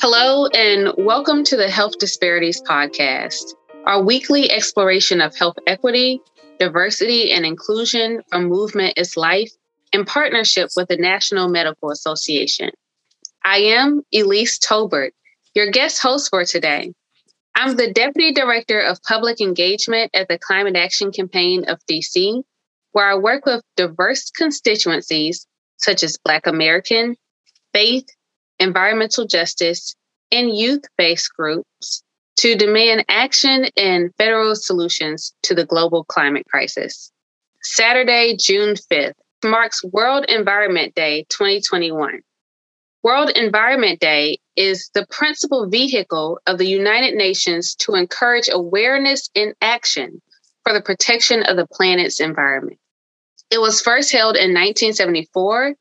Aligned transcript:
Hello, 0.00 0.46
and 0.46 0.92
welcome 0.96 1.44
to 1.44 1.56
the 1.56 1.68
Health 1.68 1.98
Disparities 1.98 2.62
Podcast, 2.62 3.54
our 3.84 4.02
weekly 4.02 4.50
exploration 4.50 5.20
of 5.20 5.36
health 5.36 5.56
equity, 5.66 6.20
diversity, 6.58 7.32
and 7.32 7.44
inclusion 7.44 8.22
from 8.30 8.46
Movement 8.46 8.94
is 8.96 9.16
Life 9.16 9.50
in 9.92 10.06
partnership 10.06 10.70
with 10.76 10.88
the 10.88 10.96
National 10.96 11.48
Medical 11.48 11.90
Association. 11.90 12.70
I 13.44 13.58
am 13.58 14.02
Elise 14.14 14.58
Tolbert, 14.58 15.10
your 15.54 15.70
guest 15.70 16.00
host 16.00 16.30
for 16.30 16.44
today. 16.44 16.94
I'm 17.58 17.74
the 17.74 17.90
Deputy 17.90 18.32
Director 18.32 18.80
of 18.80 19.02
Public 19.02 19.40
Engagement 19.40 20.10
at 20.12 20.28
the 20.28 20.38
Climate 20.38 20.76
Action 20.76 21.10
Campaign 21.10 21.64
of 21.68 21.80
DC, 21.90 22.42
where 22.92 23.08
I 23.10 23.14
work 23.14 23.46
with 23.46 23.62
diverse 23.76 24.30
constituencies 24.30 25.46
such 25.78 26.02
as 26.02 26.18
Black 26.22 26.46
American, 26.46 27.16
faith, 27.72 28.04
environmental 28.58 29.26
justice, 29.26 29.96
and 30.30 30.54
youth 30.54 30.82
based 30.98 31.32
groups 31.34 32.02
to 32.40 32.56
demand 32.56 33.06
action 33.08 33.70
and 33.74 34.14
federal 34.18 34.54
solutions 34.54 35.32
to 35.44 35.54
the 35.54 35.64
global 35.64 36.04
climate 36.04 36.44
crisis. 36.50 37.10
Saturday, 37.62 38.36
June 38.36 38.74
5th, 38.74 39.14
marks 39.42 39.82
World 39.82 40.26
Environment 40.28 40.94
Day 40.94 41.24
2021. 41.30 42.20
World 43.06 43.30
Environment 43.36 44.00
Day 44.00 44.40
is 44.56 44.90
the 44.92 45.06
principal 45.08 45.68
vehicle 45.68 46.40
of 46.44 46.58
the 46.58 46.66
United 46.66 47.14
Nations 47.14 47.76
to 47.76 47.94
encourage 47.94 48.48
awareness 48.50 49.30
and 49.36 49.54
action 49.60 50.20
for 50.64 50.72
the 50.72 50.82
protection 50.82 51.44
of 51.44 51.56
the 51.56 51.68
planet's 51.68 52.18
environment. 52.18 52.80
It 53.48 53.60
was 53.60 53.80
first 53.80 54.10
held 54.10 54.34
in 54.34 54.52
1974 54.52 55.74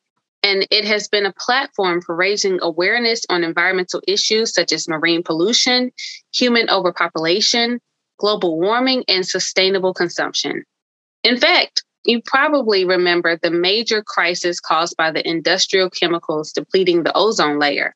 and 0.43 0.67
it 0.69 0.85
has 0.85 1.07
been 1.07 1.25
a 1.25 1.33
platform 1.33 1.99
for 2.03 2.15
raising 2.15 2.59
awareness 2.61 3.23
on 3.27 3.43
environmental 3.43 4.03
issues 4.07 4.53
such 4.53 4.71
as 4.71 4.87
marine 4.87 5.23
pollution, 5.23 5.89
human 6.31 6.69
overpopulation, 6.69 7.79
global 8.19 8.59
warming, 8.59 9.03
and 9.07 9.25
sustainable 9.25 9.95
consumption. 9.95 10.63
In 11.23 11.37
fact, 11.37 11.83
you 12.05 12.21
probably 12.21 12.85
remember 12.85 13.35
the 13.35 13.51
major 13.51 14.03
crisis 14.03 14.59
caused 14.59 14.95
by 14.97 15.11
the 15.11 15.27
industrial 15.27 15.89
chemicals 15.89 16.51
depleting 16.51 17.03
the 17.03 17.15
ozone 17.15 17.59
layer. 17.59 17.95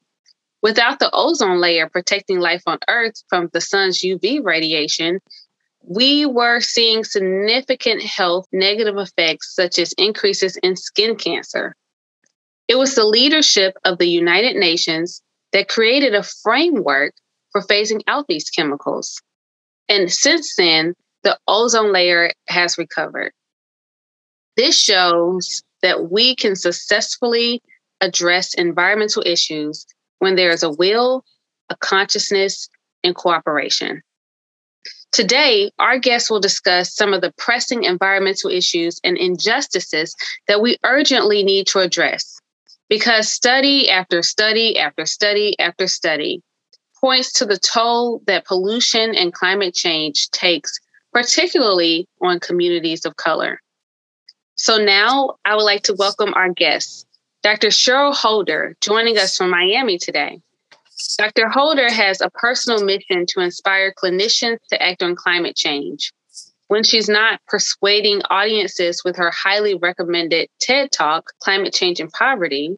Without 0.62 1.00
the 1.00 1.10
ozone 1.14 1.62
layer 1.62 1.88
protecting 1.88 2.40
life 2.40 2.64
on 2.68 2.80
Earth 2.90 3.24
from 3.30 3.50
the 3.54 3.62
sun's 3.62 4.02
UV 4.02 4.44
radiation, 4.44 5.20
we 5.84 6.26
were 6.26 6.60
seeing 6.60 7.04
significant 7.04 8.04
health 8.04 8.46
negative 8.52 8.98
effects, 8.98 9.56
such 9.56 9.80
as 9.80 9.94
increases 9.94 10.58
in 10.58 10.76
skin 10.76 11.16
cancer, 11.16 11.76
it 12.70 12.78
was 12.78 12.94
the 12.94 13.04
leadership 13.04 13.74
of 13.84 13.98
the 13.98 14.08
United 14.08 14.56
Nations 14.56 15.24
that 15.54 15.68
created 15.68 16.14
a 16.14 16.22
framework 16.22 17.16
for 17.52 17.62
phasing 17.62 18.02
out 18.06 18.28
these 18.28 18.48
chemicals. 18.52 19.20
And 19.90 20.12
since 20.12 20.56
then, 20.56 20.94
the 21.24 21.38
ozone 21.48 21.92
layer 21.92 22.32
has 22.48 22.78
recovered. 22.78 23.32
This 24.56 24.78
shows 24.78 25.64
that 25.82 26.12
we 26.12 26.36
can 26.36 26.56
successfully 26.56 27.62
address 28.02 28.54
environmental 28.54 29.24
issues 29.26 29.86
when 30.20 30.36
there 30.36 30.52
is 30.52 30.64
a 30.64 30.72
will, 30.72 31.24
a 31.70 31.78
consciousness, 31.78 32.70
and 33.04 33.16
cooperation. 33.16 34.02
Today, 35.12 35.72
our 35.80 35.98
guests 35.98 36.30
will 36.30 36.40
discuss 36.40 36.94
some 36.94 37.14
of 37.14 37.22
the 37.22 37.34
pressing 37.38 37.84
environmental 37.84 38.52
issues 38.52 39.00
and 39.04 39.18
injustices 39.18 40.16
that 40.48 40.62
we 40.62 40.78
urgently 40.84 41.44
need 41.44 41.66
to 41.68 41.80
address 41.80 42.40
because 42.90 43.30
study 43.30 43.90
after 43.90 44.22
study 44.22 44.78
after 44.78 45.06
study 45.06 45.58
after 45.60 45.88
study 45.88 46.42
points 47.00 47.32
to 47.34 47.46
the 47.46 47.58
toll 47.58 48.22
that 48.28 48.46
pollution 48.46 49.16
and 49.16 49.34
climate 49.34 49.74
change 49.74 50.30
takes, 50.32 50.80
particularly 51.14 52.08
on 52.22 52.40
communities 52.40 53.06
of 53.06 53.16
color. 53.16 53.62
So 54.62 54.76
now 54.76 55.36
I 55.46 55.56
would 55.56 55.64
like 55.64 55.84
to 55.84 55.94
welcome 55.94 56.34
our 56.34 56.52
guest, 56.52 57.08
Dr. 57.44 57.70
Cheryl 57.70 58.14
Holder, 58.14 58.76
joining 58.82 59.18
us 59.18 59.38
from 59.38 59.52
Miami 59.52 59.98
today. 59.98 60.42
Dr. 61.18 61.48
Holder 61.48 61.90
has 61.90 62.20
a 62.20 62.30
personal 62.30 62.84
mission 62.84 63.26
to 63.30 63.40
inspire 63.40 63.94
clinicians 63.94 64.58
to 64.70 64.84
act 64.84 65.02
on 65.02 65.16
climate 65.16 65.56
change 65.56 66.12
when 66.68 66.84
she's 66.84 67.08
not 67.08 67.40
persuading 67.48 68.22
audiences 68.30 69.02
with 69.06 69.16
her 69.16 69.32
highly 69.32 69.76
recommended 69.76 70.50
TED 70.60 70.92
Talk, 70.92 71.32
Climate 71.40 71.74
Change 71.74 72.02
and 72.02 72.12
Poverty, 72.12 72.76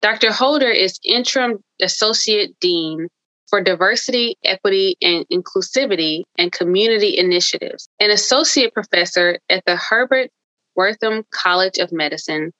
Dr. 0.00 0.30
Holder 0.30 0.70
is 0.70 1.00
Interim 1.04 1.58
Associate 1.82 2.54
Dean 2.60 3.08
for 3.48 3.60
Diversity, 3.60 4.36
Equity, 4.44 4.96
and 5.02 5.26
Inclusivity 5.32 6.22
and 6.38 6.52
Community 6.52 7.18
Initiatives, 7.18 7.88
and 7.98 8.12
Associate 8.12 8.72
Professor 8.72 9.40
at 9.50 9.64
the 9.66 9.74
Herbert 9.74 10.30
Wertheim 10.78 11.24
College 11.32 11.78
of 11.78 11.90
Medicine, 11.92 12.52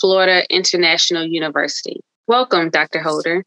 Florida 0.00 0.44
International 0.48 1.24
University. 1.24 2.00
Welcome, 2.28 2.70
Dr. 2.70 3.00
Holder. 3.00 3.44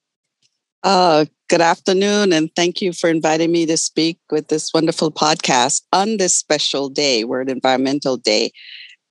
Uh, 0.83 1.25
good 1.49 1.61
afternoon, 1.61 2.33
and 2.33 2.49
thank 2.55 2.81
you 2.81 2.93
for 2.93 3.09
inviting 3.09 3.51
me 3.51 3.65
to 3.65 3.77
speak 3.77 4.19
with 4.29 4.49
this 4.49 4.73
wonderful 4.73 5.11
podcast 5.11 5.81
on 5.91 6.17
this 6.17 6.35
special 6.35 6.89
day, 6.89 7.23
World 7.23 7.49
Environmental 7.49 8.17
Day. 8.17 8.51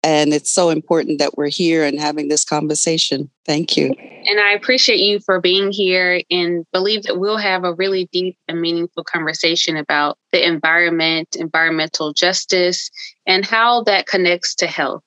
And 0.02 0.32
it's 0.32 0.52
so 0.52 0.70
important 0.70 1.18
that 1.18 1.36
we're 1.36 1.48
here 1.48 1.84
and 1.84 1.98
having 1.98 2.28
this 2.28 2.44
conversation. 2.44 3.28
Thank 3.44 3.76
you. 3.76 3.92
And 4.26 4.38
I 4.38 4.52
appreciate 4.52 5.00
you 5.00 5.18
for 5.18 5.40
being 5.40 5.72
here 5.72 6.22
and 6.30 6.64
believe 6.72 7.02
that 7.04 7.18
we'll 7.18 7.38
have 7.38 7.64
a 7.64 7.74
really 7.74 8.08
deep 8.12 8.36
and 8.46 8.60
meaningful 8.60 9.02
conversation 9.02 9.76
about 9.76 10.16
the 10.30 10.46
environment, 10.46 11.34
environmental 11.36 12.12
justice, 12.12 12.88
and 13.26 13.44
how 13.44 13.82
that 13.84 14.06
connects 14.06 14.54
to 14.56 14.68
health. 14.68 15.02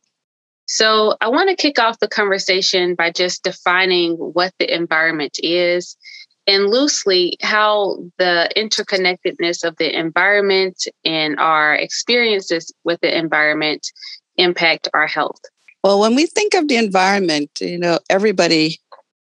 So, 0.72 1.16
I 1.20 1.30
want 1.30 1.50
to 1.50 1.56
kick 1.56 1.80
off 1.80 1.98
the 1.98 2.08
conversation 2.08 2.94
by 2.94 3.10
just 3.10 3.44
defining 3.44 4.14
what 4.18 4.54
the 4.60 4.72
environment 4.72 5.40
is 5.42 5.98
and 6.46 6.68
loosely 6.70 7.38
how 7.42 7.98
the 8.20 8.52
interconnectedness 8.56 9.64
of 9.64 9.76
the 9.78 9.98
environment 9.98 10.88
and 11.04 11.40
our 11.40 11.74
experiences 11.74 12.72
with 12.84 13.02
the 13.02 13.18
environment 13.18 13.88
impact 14.38 14.88
our 14.94 15.08
health. 15.08 15.42
Well, 15.84 16.00
when 16.00 16.14
we 16.14 16.28
think 16.28 16.54
of 16.54 16.68
the 16.68 16.76
environment, 16.76 17.50
you 17.60 17.80
know, 17.80 17.98
everybody 18.08 18.78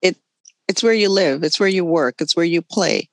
it 0.03 0.17
it's 0.69 0.85
where 0.85 0.95
you 0.95 1.09
live, 1.09 1.43
it's 1.43 1.59
where 1.59 1.69
you 1.69 1.85
work, 1.85 2.21
it's 2.21 2.37
where 2.37 2.45
you 2.45 2.63
play. 2.63 3.09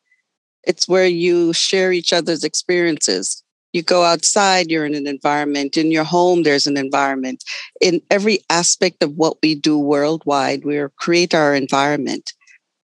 It's 0.63 0.87
where 0.87 1.07
you 1.07 1.53
share 1.53 1.91
each 1.91 2.13
other's 2.13 2.43
experiences. 2.43 3.43
You 3.73 3.81
go 3.83 4.03
outside, 4.03 4.69
you're 4.69 4.85
in 4.85 4.95
an 4.95 5.07
environment. 5.07 5.77
In 5.77 5.91
your 5.91 6.03
home, 6.03 6.43
there's 6.43 6.67
an 6.67 6.77
environment. 6.77 7.43
In 7.79 8.01
every 8.09 8.39
aspect 8.49 9.01
of 9.01 9.15
what 9.15 9.37
we 9.41 9.55
do 9.55 9.77
worldwide, 9.77 10.65
we 10.65 10.81
create 10.97 11.33
our 11.33 11.55
environment. 11.55 12.33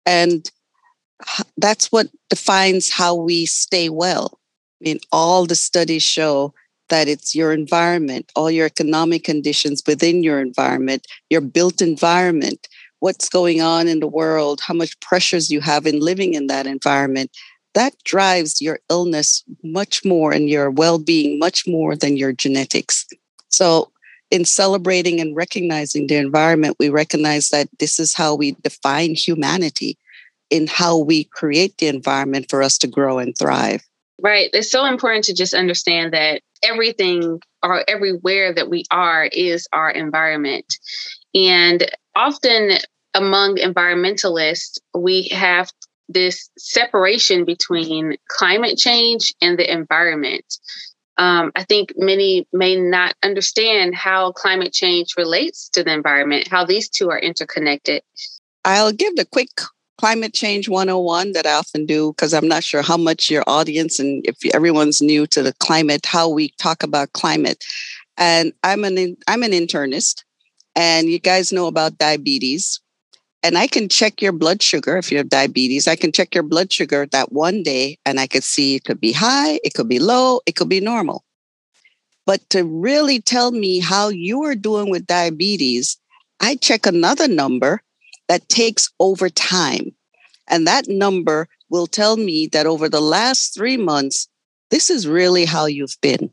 And 0.05 0.51
that's 1.57 1.93
what 1.93 2.09
defines 2.31 2.91
how 2.91 3.15
we 3.15 3.47
stay 3.47 3.89
well. 3.89 4.39
I 4.81 4.89
mean, 4.89 4.99
all 5.13 5.47
the 5.47 5.55
studies 5.55 6.03
show 6.03 6.53
that 6.89 7.09
it's 7.09 7.35
your 7.35 7.53
environment, 7.53 8.31
all 8.35 8.51
your 8.51 8.67
economic 8.67 9.25
conditions 9.25 9.83
within 9.87 10.23
your 10.23 10.41
environment, 10.41 11.07
your 11.31 11.41
built 11.41 11.81
environment, 11.81 12.69
what's 12.99 13.29
going 13.29 13.61
on 13.61 13.89
in 13.89 14.01
the 14.01 14.07
world, 14.07 14.61
how 14.61 14.75
much 14.75 14.99
pressures 15.01 15.51
you 15.51 15.61
have 15.61 15.87
in 15.87 16.01
living 16.01 16.35
in 16.35 16.49
that 16.49 16.67
environment. 16.67 17.31
That 17.75 17.95
drives 18.05 18.61
your 18.61 18.81
illness 18.91 19.45
much 19.63 20.05
more 20.05 20.33
and 20.33 20.49
your 20.49 20.71
well 20.71 20.99
being 20.99 21.39
much 21.39 21.67
more 21.67 21.97
than 21.97 22.17
your 22.17 22.33
genetics. 22.33 23.07
So, 23.49 23.91
in 24.31 24.45
celebrating 24.45 25.21
and 25.21 25.37
recognizing 25.37 26.07
the 26.07 26.17
environment, 26.17 26.77
we 26.79 26.89
recognize 26.89 27.51
that 27.51 27.69
this 27.79 28.01
is 28.01 28.15
how 28.15 28.35
we 28.35 28.53
define 28.63 29.15
humanity 29.15 29.99
in 30.49 30.67
how 30.67 30.99
we 30.99 31.25
create 31.25 31.79
the 31.79 31.89
environment 31.89 32.47
for 32.49 32.63
us 32.63 32.79
to 32.79 32.87
grow 32.87 33.19
and 33.19 33.37
thrive. 33.39 33.83
Right. 34.23 34.51
It's 34.53 34.71
so 34.71 34.85
important 34.85 35.25
to 35.25 35.35
just 35.35 35.55
understand 35.55 36.13
that 36.13 36.43
everything 36.63 37.41
or 37.63 37.85
everywhere 37.89 38.55
that 38.55 38.71
we 38.71 38.85
are 38.91 39.25
is 39.33 39.67
our 39.73 39.91
environment. 39.91 40.67
And 41.35 41.91
often 42.15 42.79
among 43.15 43.57
environmentalists, 43.57 44.79
we 44.95 45.29
have 45.29 45.71
this 46.13 46.51
separation 46.59 47.45
between 47.45 48.17
climate 48.29 48.79
change 48.79 49.35
and 49.41 49.59
the 49.59 49.71
environment. 49.71 50.45
Um, 51.19 51.53
I 51.55 51.65
think 51.65 51.93
many 51.97 52.47
may 52.53 52.77
not 52.77 53.15
understand 53.23 53.95
how 53.95 54.33
climate 54.33 54.73
change 54.73 55.15
relates 55.17 55.69
to 55.71 55.85
the 55.85 55.93
environment, 55.93 56.49
how 56.49 56.65
these 56.65 56.89
two 56.89 57.11
are 57.11 57.19
interconnected. 57.19 58.03
I'll 58.65 58.93
give 58.93 59.17
the 59.17 59.25
quick 59.25 59.49
climate 59.99 60.35
change 60.35 60.69
101 60.69 61.33
that 61.33 61.47
I 61.47 61.53
often 61.53 61.87
do 61.87 62.13
because 62.13 62.35
I'm 62.35 62.49
not 62.49 62.65
sure 62.65 62.83
how 62.83 62.97
much 62.97 63.31
your 63.31 63.45
audience 63.47 64.01
and 64.01 64.25
if 64.27 64.37
everyone's 64.55 65.01
new 65.01 65.27
to 65.29 65.43
the 65.43 65.53
climate, 65.55 66.07
how 66.07 66.29
we 66.29 66.53
talk 66.59 66.83
about 66.83 67.13
climate. 67.13 67.63
And 68.17 68.53
I'm 68.65 68.85
an 68.85 69.17
I'm 69.27 69.43
an 69.43 69.53
internist, 69.53 70.25
and 70.75 71.09
you 71.09 71.19
guys 71.19 71.53
know 71.53 71.67
about 71.67 71.99
diabetes. 71.99 72.81
And 73.43 73.59
I 73.59 73.67
can 73.67 73.89
check 73.89 74.23
your 74.23 74.33
blood 74.33 74.63
sugar 74.63 74.97
if 74.97 75.11
you 75.11 75.19
have 75.19 75.29
diabetes. 75.29 75.89
I 75.89 75.97
can 75.97 76.13
check 76.13 76.35
your 76.35 76.45
blood 76.45 76.73
sugar 76.73 77.07
that 77.07 77.33
one 77.33 77.63
day, 77.63 77.99
and 78.07 78.21
I 78.21 78.27
could 78.27 78.45
see 78.45 78.77
it 78.77 78.85
could 78.85 79.01
be 79.01 79.13
high, 79.13 79.59
it 79.65 79.75
could 79.75 79.89
be 79.89 79.99
low, 79.99 80.41
it 80.47 80.55
could 80.55 80.69
be 80.69 80.81
normal. 80.81 81.25
But 82.25 82.49
to 82.51 82.65
really 82.65 83.21
tell 83.21 83.51
me 83.51 83.81
how 83.81 84.09
you 84.09 84.45
are 84.45 84.55
doing 84.55 84.91
with 84.91 85.07
diabetes, 85.07 85.99
I 86.41 86.55
check 86.55 86.87
another 86.87 87.27
number 87.27 87.83
that 88.29 88.49
takes 88.49 88.89
over 89.01 89.29
time. 89.29 89.93
And 90.49 90.67
that 90.67 90.89
number 90.89 91.49
will 91.69 91.87
tell 91.87 92.17
me 92.17 92.47
that 92.49 92.67
over 92.67 92.89
the 92.89 93.01
last 93.01 93.55
three 93.55 93.77
months, 93.77 94.29
this 94.71 94.89
is 94.89 95.09
really 95.09 95.45
how 95.45 95.67
you've 95.67 95.97
been. 96.01 96.31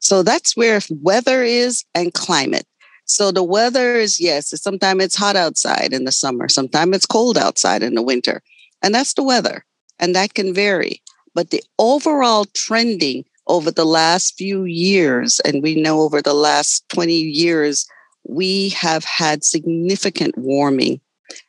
So 0.00 0.22
that's 0.22 0.56
where 0.56 0.80
weather 0.90 1.42
is 1.42 1.84
and 1.94 2.12
climate. 2.12 2.66
So 3.10 3.32
the 3.32 3.42
weather 3.42 3.96
is, 3.96 4.20
yes, 4.20 4.54
sometimes 4.62 5.02
it's 5.02 5.16
hot 5.16 5.34
outside 5.34 5.92
in 5.92 6.04
the 6.04 6.12
summer, 6.12 6.48
sometimes 6.48 6.94
it's 6.94 7.06
cold 7.06 7.36
outside 7.36 7.82
in 7.82 7.96
the 7.96 8.02
winter. 8.02 8.40
And 8.82 8.94
that's 8.94 9.14
the 9.14 9.24
weather. 9.24 9.64
And 9.98 10.14
that 10.14 10.34
can 10.34 10.54
vary. 10.54 11.02
But 11.34 11.50
the 11.50 11.62
overall 11.80 12.44
trending 12.54 13.24
over 13.48 13.72
the 13.72 13.84
last 13.84 14.36
few 14.38 14.62
years, 14.62 15.40
and 15.44 15.60
we 15.60 15.74
know 15.74 16.02
over 16.02 16.22
the 16.22 16.34
last 16.34 16.88
20 16.90 17.12
years, 17.12 17.84
we 18.28 18.68
have 18.70 19.04
had 19.04 19.42
significant 19.42 20.38
warming. 20.38 21.00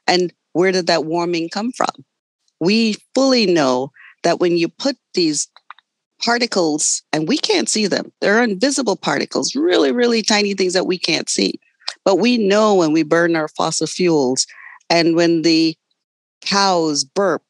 And 0.08 0.34
where 0.54 0.72
did 0.72 0.88
that 0.88 1.06
warming 1.06 1.50
come 1.50 1.72
from? 1.74 2.04
We 2.60 2.96
fully 3.14 3.46
know 3.46 3.92
that 4.24 4.40
when 4.40 4.58
you 4.58 4.68
put 4.68 4.98
these 5.14 5.48
particles, 6.24 7.04
and 7.12 7.28
we 7.28 7.38
can't 7.38 7.70
see 7.70 7.88
them, 7.88 8.12
they're 8.22 8.44
invisible 8.44 8.96
particles, 8.96 9.56
really, 9.56 9.92
really 9.92 10.22
tiny 10.22 10.54
things 10.54 10.74
that 10.74 10.88
we 10.88 10.98
can't 10.98 11.30
see. 11.30 11.60
But 12.06 12.18
we 12.18 12.38
know 12.38 12.76
when 12.76 12.94
we 12.94 13.04
burn 13.04 13.36
our 13.36 13.48
fossil 13.48 13.88
fuels 13.88 14.46
and 14.90 15.16
when 15.16 15.42
the 15.42 15.76
cows 16.42 17.04
burp 17.04 17.44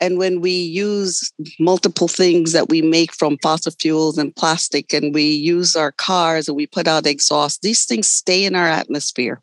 and 0.00 0.18
when 0.18 0.40
we 0.40 0.50
use 0.50 1.32
multiple 1.60 2.08
things 2.08 2.50
that 2.52 2.68
we 2.68 2.82
make 2.82 3.14
from 3.14 3.38
fossil 3.40 3.70
fuels 3.80 4.18
and 4.18 4.34
plastic, 4.34 4.92
and 4.92 5.14
we 5.14 5.30
use 5.30 5.76
our 5.76 5.92
cars 5.92 6.48
and 6.48 6.56
we 6.56 6.66
put 6.66 6.88
out 6.88 7.06
exhaust, 7.06 7.62
these 7.62 7.84
things 7.84 8.08
stay 8.08 8.44
in 8.44 8.56
our 8.56 8.66
atmosphere. 8.66 9.40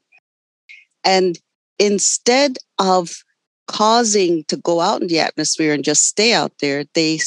And 1.05 1.39
instead 1.79 2.57
of 2.77 3.23
causing 3.67 4.43
to 4.45 4.57
go 4.57 4.81
out 4.81 5.01
in 5.01 5.07
the 5.07 5.19
atmosphere 5.19 5.73
and 5.73 5.83
just 5.83 6.03
stay 6.05 6.33
out 6.33 6.51
there, 6.59 6.83
they 6.93 7.19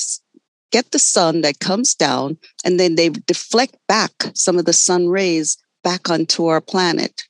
get 0.72 0.90
the 0.90 0.98
sun 0.98 1.42
that 1.42 1.60
comes 1.60 1.94
down 1.94 2.36
and 2.64 2.80
then 2.80 2.96
they 2.96 3.10
deflect 3.10 3.76
back 3.86 4.10
some 4.34 4.58
of 4.58 4.64
the 4.64 4.72
sun 4.72 5.08
rays 5.08 5.56
back 5.84 6.10
onto 6.10 6.46
our 6.46 6.60
planet. 6.60 7.22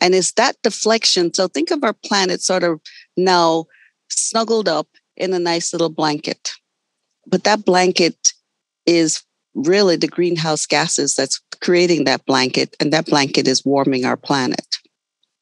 And 0.00 0.14
it's 0.14 0.32
that 0.32 0.56
deflection. 0.62 1.34
So 1.34 1.48
think 1.48 1.70
of 1.70 1.82
our 1.82 1.94
planet 1.94 2.42
sort 2.42 2.62
of 2.62 2.80
now 3.16 3.66
snuggled 4.08 4.68
up 4.68 4.88
in 5.16 5.32
a 5.32 5.38
nice 5.38 5.72
little 5.72 5.90
blanket. 5.90 6.52
But 7.26 7.44
that 7.44 7.64
blanket 7.64 8.32
is 8.84 9.22
really 9.54 9.96
the 9.96 10.06
greenhouse 10.06 10.66
gases 10.66 11.14
that's 11.14 11.40
creating 11.60 12.04
that 12.04 12.24
blanket, 12.26 12.76
and 12.78 12.92
that 12.92 13.06
blanket 13.06 13.48
is 13.48 13.64
warming 13.64 14.04
our 14.04 14.16
planet. 14.16 14.76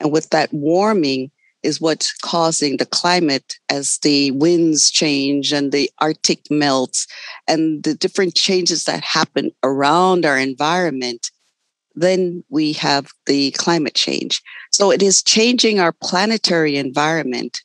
And 0.01 0.13
with 0.13 0.31
that 0.31 0.53
warming 0.53 1.31
is 1.65 1.81
what's 1.81 2.13
causing 2.13 2.77
the 2.77 2.87
climate 2.87 3.59
as 3.71 3.99
the 3.99 4.31
winds 4.33 4.91
change 4.91 5.53
and 5.53 5.73
the 5.73 5.91
Arctic 5.99 6.41
melts 6.51 7.07
and 7.49 7.83
the 7.83 7.95
different 7.95 8.35
changes 8.35 8.85
that 8.85 9.03
happen 9.03 9.51
around 9.63 10.27
our 10.27 10.39
environment. 10.39 11.31
Then 11.95 12.45
we 12.51 12.75
have 12.75 13.09
the 13.27 13.53
climate 13.53 13.95
change. 13.95 14.43
So 14.71 14.91
it 14.91 15.03
is 15.03 15.23
changing 15.23 15.81
our 15.81 15.93
planetary 15.93 16.77
environment 16.77 17.63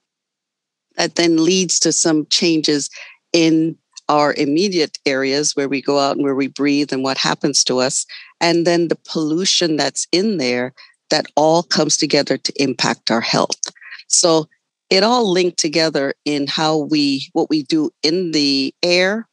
that 0.95 1.15
then 1.15 1.43
leads 1.43 1.79
to 1.79 1.91
some 1.91 2.25
changes 2.27 2.89
in 3.33 3.77
our 4.07 4.33
immediate 4.33 4.97
areas 5.05 5.55
where 5.55 5.69
we 5.69 5.81
go 5.81 5.99
out 5.99 6.15
and 6.15 6.23
where 6.23 6.35
we 6.35 6.47
breathe 6.47 6.91
and 6.91 7.03
what 7.03 7.17
happens 7.17 7.63
to 7.63 7.79
us. 7.79 8.05
And 8.41 8.65
then 8.65 8.87
the 8.87 8.97
pollution 9.07 9.75
that's 9.75 10.07
in 10.11 10.37
there 10.37 10.73
that 11.09 11.25
all 11.35 11.63
comes 11.63 11.97
together 11.97 12.37
to 12.37 12.53
impact 12.61 13.11
our 13.11 13.21
health. 13.21 13.59
So 14.09 14.47
it 14.89 15.03
all 15.03 15.31
linked 15.31 15.57
together 15.57 16.13
in 16.25 16.47
how 16.47 16.77
we, 16.77 17.29
what 17.33 17.49
we 17.49 17.63
do 17.63 17.91
in 18.03 18.31
the 18.31 18.73
air 18.83 19.27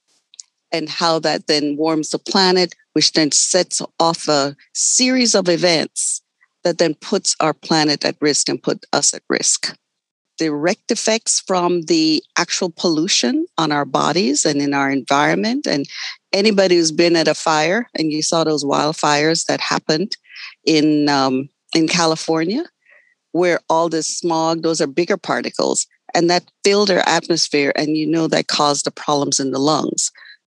and 0.73 0.89
how 0.89 1.19
that 1.21 1.47
then 1.47 1.77
warms 1.77 2.11
the 2.11 2.19
planet, 2.19 2.75
which 2.93 3.13
then 3.13 3.33
sets 3.33 3.81
off 3.99 4.29
a 4.29 4.57
series 4.75 5.35
of 5.35 5.49
events 5.49 6.23
that 6.65 6.79
then 6.79 6.95
puts 6.95 7.35
our 7.41 7.55
planet 7.55 8.05
at 8.05 8.17
risk 8.21 8.49
and 8.49 8.63
put 8.63 8.85
us 8.93 9.15
at 9.15 9.23
risk 9.29 9.75
direct 10.37 10.91
effects 10.91 11.43
from 11.47 11.83
the 11.83 12.23
actual 12.37 12.71
pollution 12.71 13.47
on 13.59 13.73
our 13.73 13.85
bodies 13.85 14.45
and 14.45 14.61
in 14.61 14.75
our 14.75 14.91
environment. 14.91 15.67
And 15.67 15.87
anybody 16.33 16.77
who's 16.77 16.93
been 16.93 17.17
at 17.17 17.29
a 17.29 17.35
fire 17.35 17.89
and 17.99 18.13
you 18.13 18.23
saw 18.23 18.45
those 18.45 18.65
wildfires 18.65 19.47
that 19.47 19.61
happened 19.61 20.17
in 20.65 21.09
um, 21.09 21.49
in 21.75 21.89
California, 21.89 22.65
where 23.37 23.61
all 23.69 23.89
this 23.89 24.07
smog, 24.07 24.63
those 24.63 24.81
are 24.81 24.87
bigger 24.87 25.17
particles, 25.17 25.87
and 26.15 26.31
that 26.31 26.51
filled 26.65 26.91
our 26.91 27.03
atmosphere, 27.07 27.73
and 27.77 27.97
you 27.97 28.07
know 28.07 28.27
that 28.29 28.49
caused 28.49 28.85
the 28.85 28.91
problems 28.91 29.39
in 29.39 29.51
the 29.51 29.59
lungs. 29.59 30.11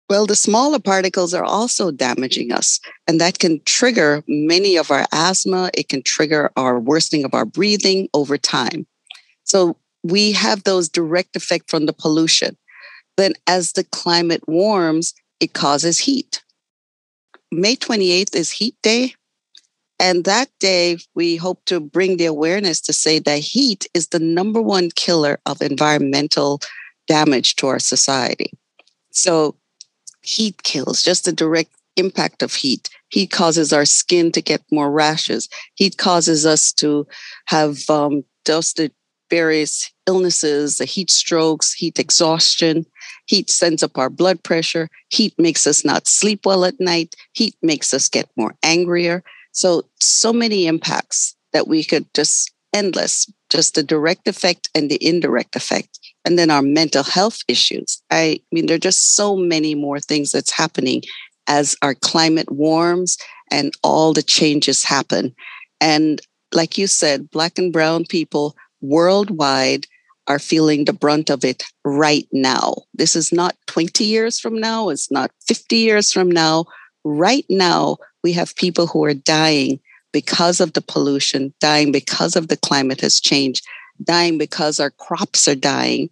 Well, 0.08 0.24
the 0.24 0.36
smaller 0.36 0.78
particles 0.78 1.34
are 1.34 1.44
also 1.44 1.90
damaging 1.90 2.50
us, 2.52 2.80
and 3.06 3.20
that 3.20 3.38
can 3.38 3.60
trigger 3.66 4.24
many 4.26 4.76
of 4.76 4.90
our 4.90 5.06
asthma. 5.12 5.70
It 5.74 5.88
can 5.88 6.02
trigger 6.02 6.50
our 6.56 6.80
worsening 6.80 7.24
of 7.24 7.34
our 7.34 7.44
breathing 7.44 8.08
over 8.14 8.38
time. 8.38 8.86
So 9.44 9.76
we 10.02 10.32
have 10.32 10.64
those 10.64 10.88
direct 10.88 11.36
effect 11.36 11.70
from 11.70 11.86
the 11.86 11.92
pollution. 11.92 12.56
Then 13.18 13.34
as 13.46 13.72
the 13.72 13.84
climate 13.84 14.48
warms, 14.48 15.12
it 15.40 15.52
causes 15.52 15.98
heat. 15.98 16.42
May 17.50 17.76
28th 17.76 18.34
is 18.34 18.50
heat 18.52 18.76
day. 18.82 19.14
And 20.00 20.24
that 20.24 20.48
day, 20.60 20.98
we 21.14 21.36
hope 21.36 21.64
to 21.66 21.80
bring 21.80 22.16
the 22.16 22.26
awareness 22.26 22.80
to 22.82 22.92
say 22.92 23.18
that 23.20 23.40
heat 23.40 23.86
is 23.94 24.08
the 24.08 24.20
number 24.20 24.62
one 24.62 24.90
killer 24.90 25.40
of 25.44 25.60
environmental 25.60 26.60
damage 27.08 27.56
to 27.56 27.66
our 27.66 27.80
society. 27.80 28.52
So, 29.10 29.56
heat 30.22 30.62
kills, 30.62 31.02
just 31.02 31.24
the 31.24 31.32
direct 31.32 31.70
impact 31.96 32.42
of 32.42 32.54
heat. 32.54 32.88
Heat 33.10 33.30
causes 33.30 33.72
our 33.72 33.84
skin 33.84 34.30
to 34.32 34.42
get 34.42 34.62
more 34.70 34.90
rashes. 34.90 35.48
Heat 35.74 35.96
causes 35.96 36.46
us 36.46 36.72
to 36.74 37.06
have 37.46 37.88
um, 37.90 38.24
dusted 38.44 38.92
various 39.30 39.90
illnesses, 40.06 40.76
the 40.76 40.84
heat 40.84 41.10
strokes, 41.10 41.72
heat 41.74 41.98
exhaustion. 41.98 42.86
Heat 43.26 43.50
sends 43.50 43.82
up 43.82 43.98
our 43.98 44.08
blood 44.08 44.42
pressure. 44.42 44.88
Heat 45.10 45.34
makes 45.38 45.66
us 45.66 45.84
not 45.84 46.06
sleep 46.06 46.46
well 46.46 46.64
at 46.64 46.80
night. 46.80 47.14
Heat 47.32 47.54
makes 47.62 47.92
us 47.92 48.08
get 48.08 48.30
more 48.36 48.54
angrier. 48.62 49.22
So, 49.58 49.86
so 49.98 50.32
many 50.32 50.68
impacts 50.68 51.34
that 51.52 51.66
we 51.66 51.82
could 51.82 52.06
just 52.14 52.52
endless, 52.72 53.26
just 53.50 53.74
the 53.74 53.82
direct 53.82 54.28
effect 54.28 54.68
and 54.72 54.88
the 54.88 55.04
indirect 55.04 55.56
effect. 55.56 55.98
And 56.24 56.38
then 56.38 56.48
our 56.48 56.62
mental 56.62 57.02
health 57.02 57.40
issues. 57.48 58.00
I 58.08 58.40
mean, 58.52 58.66
there 58.66 58.76
are 58.76 58.90
just 58.90 59.16
so 59.16 59.34
many 59.34 59.74
more 59.74 59.98
things 59.98 60.30
that's 60.30 60.52
happening 60.52 61.02
as 61.48 61.74
our 61.82 61.96
climate 61.96 62.52
warms 62.52 63.18
and 63.50 63.72
all 63.82 64.12
the 64.12 64.22
changes 64.22 64.84
happen. 64.84 65.34
And 65.80 66.20
like 66.54 66.78
you 66.78 66.86
said, 66.86 67.28
Black 67.28 67.58
and 67.58 67.72
Brown 67.72 68.04
people 68.04 68.54
worldwide 68.80 69.88
are 70.28 70.38
feeling 70.38 70.84
the 70.84 70.92
brunt 70.92 71.30
of 71.30 71.44
it 71.44 71.64
right 71.84 72.28
now. 72.30 72.76
This 72.94 73.16
is 73.16 73.32
not 73.32 73.56
20 73.66 74.04
years 74.04 74.38
from 74.38 74.60
now, 74.60 74.88
it's 74.90 75.10
not 75.10 75.32
50 75.48 75.76
years 75.76 76.12
from 76.12 76.30
now. 76.30 76.66
Right 77.02 77.46
now, 77.48 77.96
we 78.22 78.32
have 78.32 78.56
people 78.56 78.86
who 78.86 79.04
are 79.04 79.14
dying 79.14 79.80
because 80.12 80.60
of 80.60 80.72
the 80.72 80.80
pollution, 80.80 81.52
dying 81.60 81.92
because 81.92 82.36
of 82.36 82.48
the 82.48 82.56
climate 82.56 83.00
has 83.00 83.20
changed, 83.20 83.66
dying 84.02 84.38
because 84.38 84.80
our 84.80 84.90
crops 84.90 85.46
are 85.46 85.54
dying, 85.54 86.10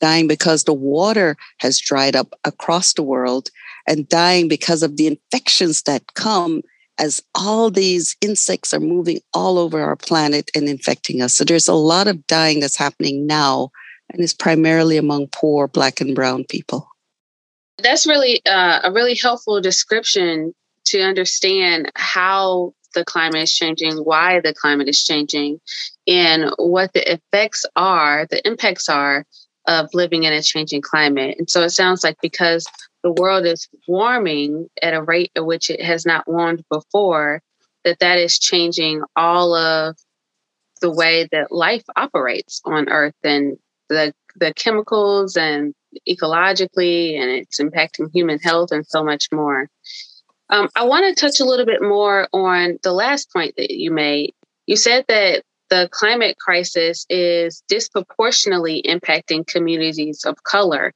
dying 0.00 0.26
because 0.26 0.64
the 0.64 0.74
water 0.74 1.36
has 1.58 1.78
dried 1.78 2.16
up 2.16 2.34
across 2.44 2.92
the 2.92 3.02
world, 3.02 3.50
and 3.88 4.08
dying 4.08 4.48
because 4.48 4.82
of 4.82 4.96
the 4.96 5.06
infections 5.06 5.82
that 5.82 6.14
come 6.14 6.62
as 6.98 7.22
all 7.34 7.70
these 7.70 8.16
insects 8.20 8.72
are 8.72 8.80
moving 8.80 9.20
all 9.34 9.58
over 9.58 9.80
our 9.80 9.96
planet 9.96 10.50
and 10.54 10.68
infecting 10.68 11.20
us. 11.20 11.34
So 11.34 11.44
there's 11.44 11.68
a 11.68 11.74
lot 11.74 12.08
of 12.08 12.26
dying 12.26 12.60
that's 12.60 12.76
happening 12.76 13.26
now, 13.26 13.70
and 14.10 14.22
it's 14.22 14.32
primarily 14.32 14.96
among 14.96 15.28
poor 15.28 15.68
Black 15.68 16.00
and 16.00 16.14
Brown 16.14 16.44
people. 16.44 16.88
That's 17.78 18.06
really 18.06 18.44
uh, 18.46 18.80
a 18.84 18.92
really 18.92 19.14
helpful 19.14 19.60
description 19.60 20.54
to 20.86 21.02
understand 21.02 21.90
how 21.94 22.72
the 22.94 23.04
climate 23.04 23.42
is 23.42 23.54
changing, 23.54 23.98
why 23.98 24.40
the 24.40 24.54
climate 24.54 24.88
is 24.88 25.04
changing, 25.04 25.60
and 26.06 26.50
what 26.56 26.92
the 26.94 27.12
effects 27.12 27.64
are, 27.76 28.26
the 28.30 28.46
impacts 28.46 28.88
are 28.88 29.24
of 29.66 29.88
living 29.92 30.24
in 30.24 30.32
a 30.32 30.42
changing 30.42 30.80
climate. 30.80 31.36
And 31.38 31.50
so 31.50 31.62
it 31.62 31.70
sounds 31.70 32.04
like 32.04 32.16
because 32.22 32.66
the 33.02 33.12
world 33.12 33.44
is 33.44 33.68
warming 33.86 34.68
at 34.82 34.94
a 34.94 35.02
rate 35.02 35.30
at 35.36 35.44
which 35.44 35.70
it 35.70 35.82
has 35.82 36.06
not 36.06 36.26
warmed 36.26 36.64
before, 36.70 37.42
that 37.84 37.98
that 38.00 38.18
is 38.18 38.38
changing 38.38 39.02
all 39.14 39.54
of 39.54 39.96
the 40.80 40.90
way 40.90 41.28
that 41.32 41.52
life 41.52 41.84
operates 41.96 42.60
on 42.64 42.88
Earth 42.88 43.14
and 43.22 43.56
the 43.88 44.12
the 44.38 44.52
chemicals 44.54 45.36
and 45.36 45.74
ecologically, 46.08 47.18
and 47.18 47.30
it's 47.30 47.60
impacting 47.60 48.10
human 48.12 48.38
health 48.38 48.70
and 48.70 48.86
so 48.86 49.02
much 49.02 49.28
more. 49.32 49.68
Um, 50.48 50.68
I 50.76 50.84
want 50.84 51.06
to 51.06 51.20
touch 51.20 51.40
a 51.40 51.44
little 51.44 51.66
bit 51.66 51.82
more 51.82 52.28
on 52.32 52.78
the 52.82 52.92
last 52.92 53.32
point 53.32 53.54
that 53.56 53.70
you 53.70 53.90
made. 53.90 54.32
You 54.66 54.76
said 54.76 55.04
that 55.08 55.42
the 55.70 55.88
climate 55.90 56.36
crisis 56.38 57.04
is 57.08 57.62
disproportionately 57.68 58.82
impacting 58.86 59.46
communities 59.46 60.24
of 60.24 60.42
color 60.44 60.92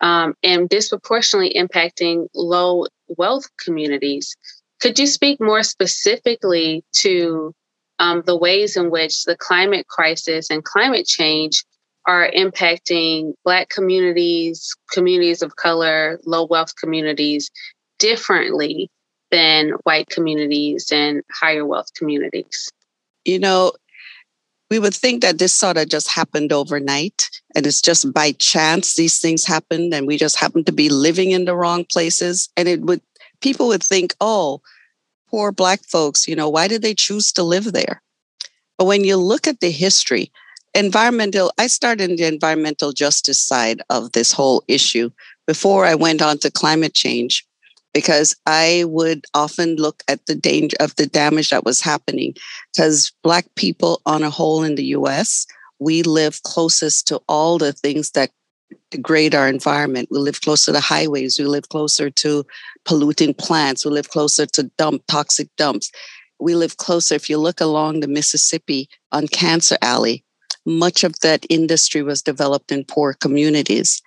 um, 0.00 0.34
and 0.42 0.68
disproportionately 0.68 1.54
impacting 1.54 2.26
low 2.34 2.86
wealth 3.08 3.48
communities. 3.64 4.36
Could 4.80 4.98
you 4.98 5.06
speak 5.06 5.40
more 5.40 5.62
specifically 5.62 6.84
to 6.98 7.52
um, 7.98 8.22
the 8.26 8.36
ways 8.36 8.76
in 8.76 8.90
which 8.90 9.24
the 9.24 9.36
climate 9.36 9.86
crisis 9.88 10.50
and 10.50 10.64
climate 10.64 11.06
change 11.06 11.64
are 12.06 12.30
impacting 12.30 13.34
Black 13.44 13.68
communities, 13.68 14.74
communities 14.90 15.42
of 15.42 15.56
color, 15.56 16.18
low 16.24 16.46
wealth 16.46 16.74
communities 16.76 17.50
differently 17.98 18.90
than 19.30 19.70
white 19.84 20.08
communities 20.08 20.90
and 20.92 21.22
higher 21.32 21.64
wealth 21.64 21.92
communities? 21.94 22.70
You 23.24 23.38
know, 23.38 23.72
we 24.70 24.78
would 24.78 24.94
think 24.94 25.22
that 25.22 25.38
this 25.38 25.54
sort 25.54 25.76
of 25.76 25.88
just 25.88 26.08
happened 26.08 26.52
overnight 26.52 27.30
and 27.54 27.66
it's 27.66 27.80
just 27.80 28.12
by 28.12 28.32
chance 28.32 28.94
these 28.94 29.18
things 29.18 29.44
happened 29.44 29.94
and 29.94 30.06
we 30.06 30.16
just 30.16 30.36
happen 30.36 30.64
to 30.64 30.72
be 30.72 30.88
living 30.88 31.30
in 31.30 31.44
the 31.44 31.56
wrong 31.56 31.84
places. 31.84 32.48
And 32.56 32.68
it 32.68 32.82
would 32.82 33.00
people 33.40 33.68
would 33.68 33.82
think 33.82 34.14
oh 34.20 34.60
poor 35.30 35.52
black 35.52 35.84
folks 35.84 36.26
you 36.26 36.34
know 36.34 36.48
why 36.48 36.66
did 36.66 36.82
they 36.82 36.94
choose 36.94 37.32
to 37.32 37.42
live 37.42 37.72
there? 37.72 38.02
But 38.76 38.86
when 38.86 39.04
you 39.04 39.16
look 39.16 39.46
at 39.46 39.60
the 39.60 39.70
history 39.70 40.30
environmental 40.74 41.50
i 41.58 41.66
started 41.66 42.10
in 42.10 42.16
the 42.16 42.24
environmental 42.24 42.92
justice 42.92 43.40
side 43.40 43.80
of 43.88 44.12
this 44.12 44.32
whole 44.32 44.62
issue 44.68 45.10
before 45.46 45.86
i 45.86 45.94
went 45.94 46.20
on 46.20 46.36
to 46.38 46.50
climate 46.50 46.92
change 46.92 47.47
because 47.94 48.36
I 48.46 48.84
would 48.86 49.24
often 49.34 49.76
look 49.76 50.02
at 50.08 50.26
the 50.26 50.34
danger 50.34 50.76
of 50.80 50.94
the 50.96 51.06
damage 51.06 51.50
that 51.50 51.64
was 51.64 51.80
happening. 51.80 52.34
Because 52.74 53.12
Black 53.22 53.46
people, 53.56 54.00
on 54.06 54.22
a 54.22 54.30
whole, 54.30 54.62
in 54.62 54.74
the 54.74 54.86
US, 54.86 55.46
we 55.78 56.02
live 56.02 56.42
closest 56.42 57.06
to 57.08 57.20
all 57.28 57.58
the 57.58 57.72
things 57.72 58.10
that 58.12 58.30
degrade 58.90 59.34
our 59.34 59.48
environment. 59.48 60.08
We 60.10 60.18
live 60.18 60.40
closer 60.40 60.72
to 60.72 60.80
highways, 60.80 61.38
we 61.38 61.44
live 61.44 61.68
closer 61.68 62.10
to 62.10 62.44
polluting 62.84 63.34
plants, 63.34 63.84
we 63.84 63.90
live 63.90 64.10
closer 64.10 64.46
to 64.46 64.64
dump 64.76 65.02
toxic 65.08 65.48
dumps. 65.56 65.90
We 66.40 66.54
live 66.54 66.76
closer. 66.76 67.16
If 67.16 67.28
you 67.28 67.38
look 67.38 67.60
along 67.60 68.00
the 68.00 68.08
Mississippi 68.08 68.88
on 69.10 69.26
Cancer 69.26 69.76
Alley, 69.82 70.24
much 70.64 71.02
of 71.02 71.18
that 71.20 71.44
industry 71.48 72.02
was 72.02 72.22
developed 72.22 72.70
in 72.70 72.84
poor 72.84 73.12
communities. 73.12 74.00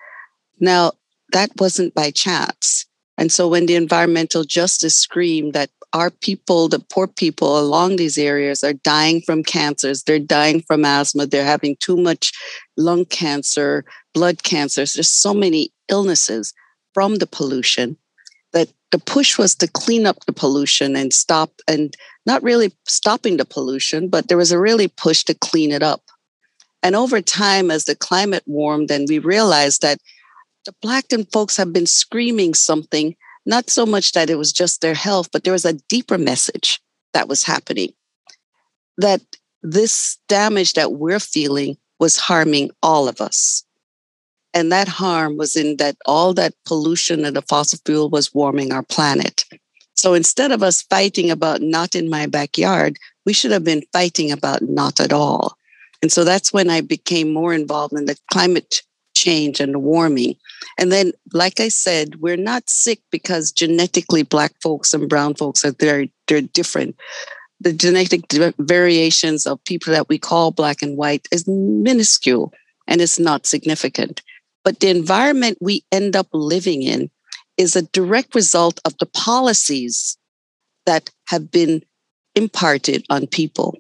Now, 0.60 0.94
that 1.34 1.50
wasn't 1.60 1.94
by 1.94 2.12
chance. 2.12 2.86
And 3.18 3.32
so 3.32 3.48
when 3.48 3.66
the 3.66 3.76
environmental 3.76 4.44
justice 4.44 4.96
screamed 4.96 5.54
that 5.54 5.70
our 5.94 6.10
people, 6.10 6.70
the 6.70 6.80
poor 6.80 7.08
people 7.08 7.60
along 7.60 7.98
these 7.98 8.18
areas, 8.18 8.64
are 8.64 8.74
dying 8.74 9.22
from 9.22 9.44
cancers, 9.44 10.04
they're 10.04 10.20
dying 10.20 10.62
from 10.62 10.86
asthma, 10.86 11.26
they're 11.26 11.44
having 11.44 11.76
too 11.78 11.98
much 11.98 12.32
lung 12.78 13.06
cancer, 13.06 13.84
blood 14.14 14.44
cancers, 14.44 14.94
there's 14.94 15.10
so 15.10 15.34
many 15.34 15.72
illnesses 15.90 16.54
from 16.94 17.16
the 17.16 17.28
pollution 17.28 17.98
that 18.54 18.70
the 18.92 19.00
push 19.00 19.38
was 19.38 19.56
to 19.56 19.68
clean 19.68 20.06
up 20.06 20.26
the 20.26 20.34
pollution 20.34 20.96
and 20.96 21.14
stop 21.14 21.52
and 21.68 21.96
not 22.26 22.44
really 22.44 22.74
stopping 22.86 23.38
the 23.38 23.46
pollution, 23.46 24.08
but 24.08 24.28
there 24.28 24.38
was 24.38 24.52
a 24.52 24.60
really 24.60 24.88
push 24.88 25.24
to 25.24 25.34
clean 25.34 25.72
it 25.72 25.84
up. 25.84 26.04
And 26.84 26.96
over 26.96 27.22
time, 27.22 27.72
as 27.72 27.86
the 27.86 27.96
climate 27.96 28.44
warmed, 28.46 28.92
and 28.92 29.08
we 29.08 29.20
realized 29.20 29.82
that 29.82 30.00
the 30.66 30.74
Blackton 30.82 31.26
folks 31.32 31.58
have 31.58 31.74
been 31.74 31.88
screaming 31.88 32.54
something, 32.54 33.16
not 33.46 33.70
so 33.70 33.86
much 33.86 34.12
that 34.14 34.30
it 34.30 34.38
was 34.38 34.52
just 34.52 34.82
their 34.82 34.94
health, 34.94 35.30
but 35.32 35.44
there 35.44 35.54
was 35.54 35.66
a 35.66 35.74
deeper 35.90 36.18
message 36.18 36.80
that 37.14 37.28
was 37.28 37.44
happening. 37.44 37.94
That 38.98 39.22
this 39.64 40.18
damage 40.28 40.74
that 40.74 40.94
we're 40.94 41.20
feeling 41.20 41.78
was 42.00 42.18
harming 42.18 42.72
all 42.82 43.08
of 43.08 43.22
us. 43.22 43.64
And 44.54 44.72
that 44.72 44.88
harm 44.88 45.38
was 45.38 45.56
in 45.56 45.78
that 45.78 45.96
all 46.06 46.34
that 46.34 46.54
pollution 46.66 47.26
and 47.26 47.36
the 47.36 47.42
fossil 47.44 47.80
fuel 47.86 48.10
was 48.10 48.34
warming 48.34 48.74
our 48.74 48.84
planet. 48.84 49.46
So 49.94 50.14
instead 50.14 50.52
of 50.52 50.64
us 50.64 50.82
fighting 50.82 51.30
about 51.30 51.62
not 51.62 51.96
in 51.96 52.10
my 52.10 52.26
backyard, 52.26 52.98
we 53.26 53.34
should 53.34 53.52
have 53.52 53.64
been 53.64 53.84
fighting 53.94 54.32
about 54.32 54.62
not 54.64 55.00
at 55.00 55.14
all. 55.14 55.56
And 56.02 56.12
so 56.12 56.24
that's 56.24 56.52
when 56.52 56.70
I 56.70 56.82
became 56.82 57.32
more 57.32 57.54
involved 57.54 57.94
in 57.94 58.06
the 58.06 58.18
climate 58.32 58.82
change 59.22 59.60
and 59.60 59.74
the 59.74 59.80
warming. 59.80 60.36
And 60.78 60.92
then, 60.92 61.12
like 61.34 61.60
I 61.60 61.70
said, 61.70 62.16
we're 62.22 62.38
not 62.52 62.70
sick 62.70 63.00
because 63.12 63.52
genetically 63.52 64.24
black 64.24 64.54
folks 64.62 64.94
and 64.94 65.10
brown 65.10 65.36
folks 65.36 65.64
are 65.64 65.76
very 65.80 66.12
they're 66.28 66.42
different. 66.42 66.96
The 67.60 67.74
genetic 67.74 68.22
variations 68.58 69.46
of 69.46 69.64
people 69.66 69.94
that 69.94 70.10
we 70.10 70.18
call 70.18 70.52
black 70.52 70.82
and 70.82 70.98
white 70.98 71.28
is 71.32 71.48
minuscule 71.48 72.52
and 72.88 73.02
it's 73.02 73.20
not 73.20 73.46
significant. 73.46 74.22
But 74.64 74.80
the 74.80 74.90
environment 74.90 75.58
we 75.62 75.84
end 75.92 76.16
up 76.16 76.28
living 76.34 76.82
in 76.84 77.10
is 77.58 77.76
a 77.76 77.88
direct 77.94 78.34
result 78.34 78.80
of 78.86 78.98
the 78.98 79.06
policies 79.06 80.18
that 80.86 81.10
have 81.28 81.52
been 81.52 81.84
imparted 82.36 83.06
on 83.10 83.28
people. 83.28 83.78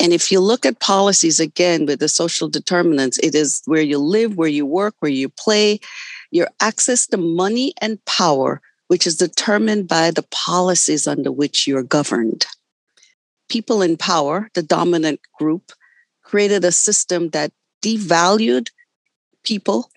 And 0.00 0.12
if 0.12 0.30
you 0.30 0.40
look 0.40 0.64
at 0.64 0.78
policies 0.78 1.40
again 1.40 1.86
with 1.86 1.98
the 1.98 2.08
social 2.08 2.48
determinants, 2.48 3.18
it 3.18 3.34
is 3.34 3.62
where 3.66 3.82
you 3.82 3.98
live, 3.98 4.36
where 4.36 4.48
you 4.48 4.64
work, 4.64 4.94
where 5.00 5.10
you 5.10 5.28
play, 5.28 5.80
your 6.30 6.48
access 6.60 7.06
to 7.08 7.16
money 7.16 7.74
and 7.80 8.04
power, 8.04 8.60
which 8.86 9.06
is 9.06 9.16
determined 9.16 9.88
by 9.88 10.10
the 10.10 10.22
policies 10.30 11.06
under 11.06 11.32
which 11.32 11.66
you're 11.66 11.82
governed. 11.82 12.46
People 13.48 13.82
in 13.82 13.96
power, 13.96 14.50
the 14.54 14.62
dominant 14.62 15.20
group, 15.38 15.72
created 16.22 16.64
a 16.64 16.72
system 16.72 17.30
that 17.30 17.50
devalued 17.82 18.70
people. 19.42 19.90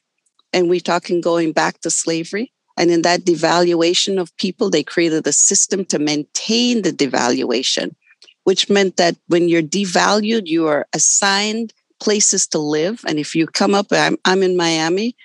And 0.53 0.69
we're 0.69 0.79
talking 0.79 1.21
going 1.21 1.51
back 1.51 1.81
to 1.81 1.89
slavery. 1.89 2.53
And 2.77 2.89
in 2.89 3.01
that 3.03 3.21
devaluation 3.21 4.19
of 4.19 4.35
people, 4.37 4.69
they 4.69 4.83
created 4.83 5.27
a 5.27 5.33
system 5.33 5.85
to 5.85 5.99
maintain 5.99 6.81
the 6.81 6.91
devaluation 6.91 7.95
which 8.43 8.69
meant 8.69 8.97
that 8.97 9.17
when 9.27 9.49
you're 9.49 9.61
devalued, 9.61 10.47
you 10.47 10.67
are 10.67 10.87
assigned 10.93 11.73
places 11.99 12.47
to 12.47 12.57
live. 12.57 13.03
And 13.07 13.19
if 13.19 13.35
you 13.35 13.47
come 13.47 13.75
up, 13.75 13.87
I'm, 13.91 14.17
I'm 14.25 14.43
in 14.43 14.57
Miami 14.57 15.15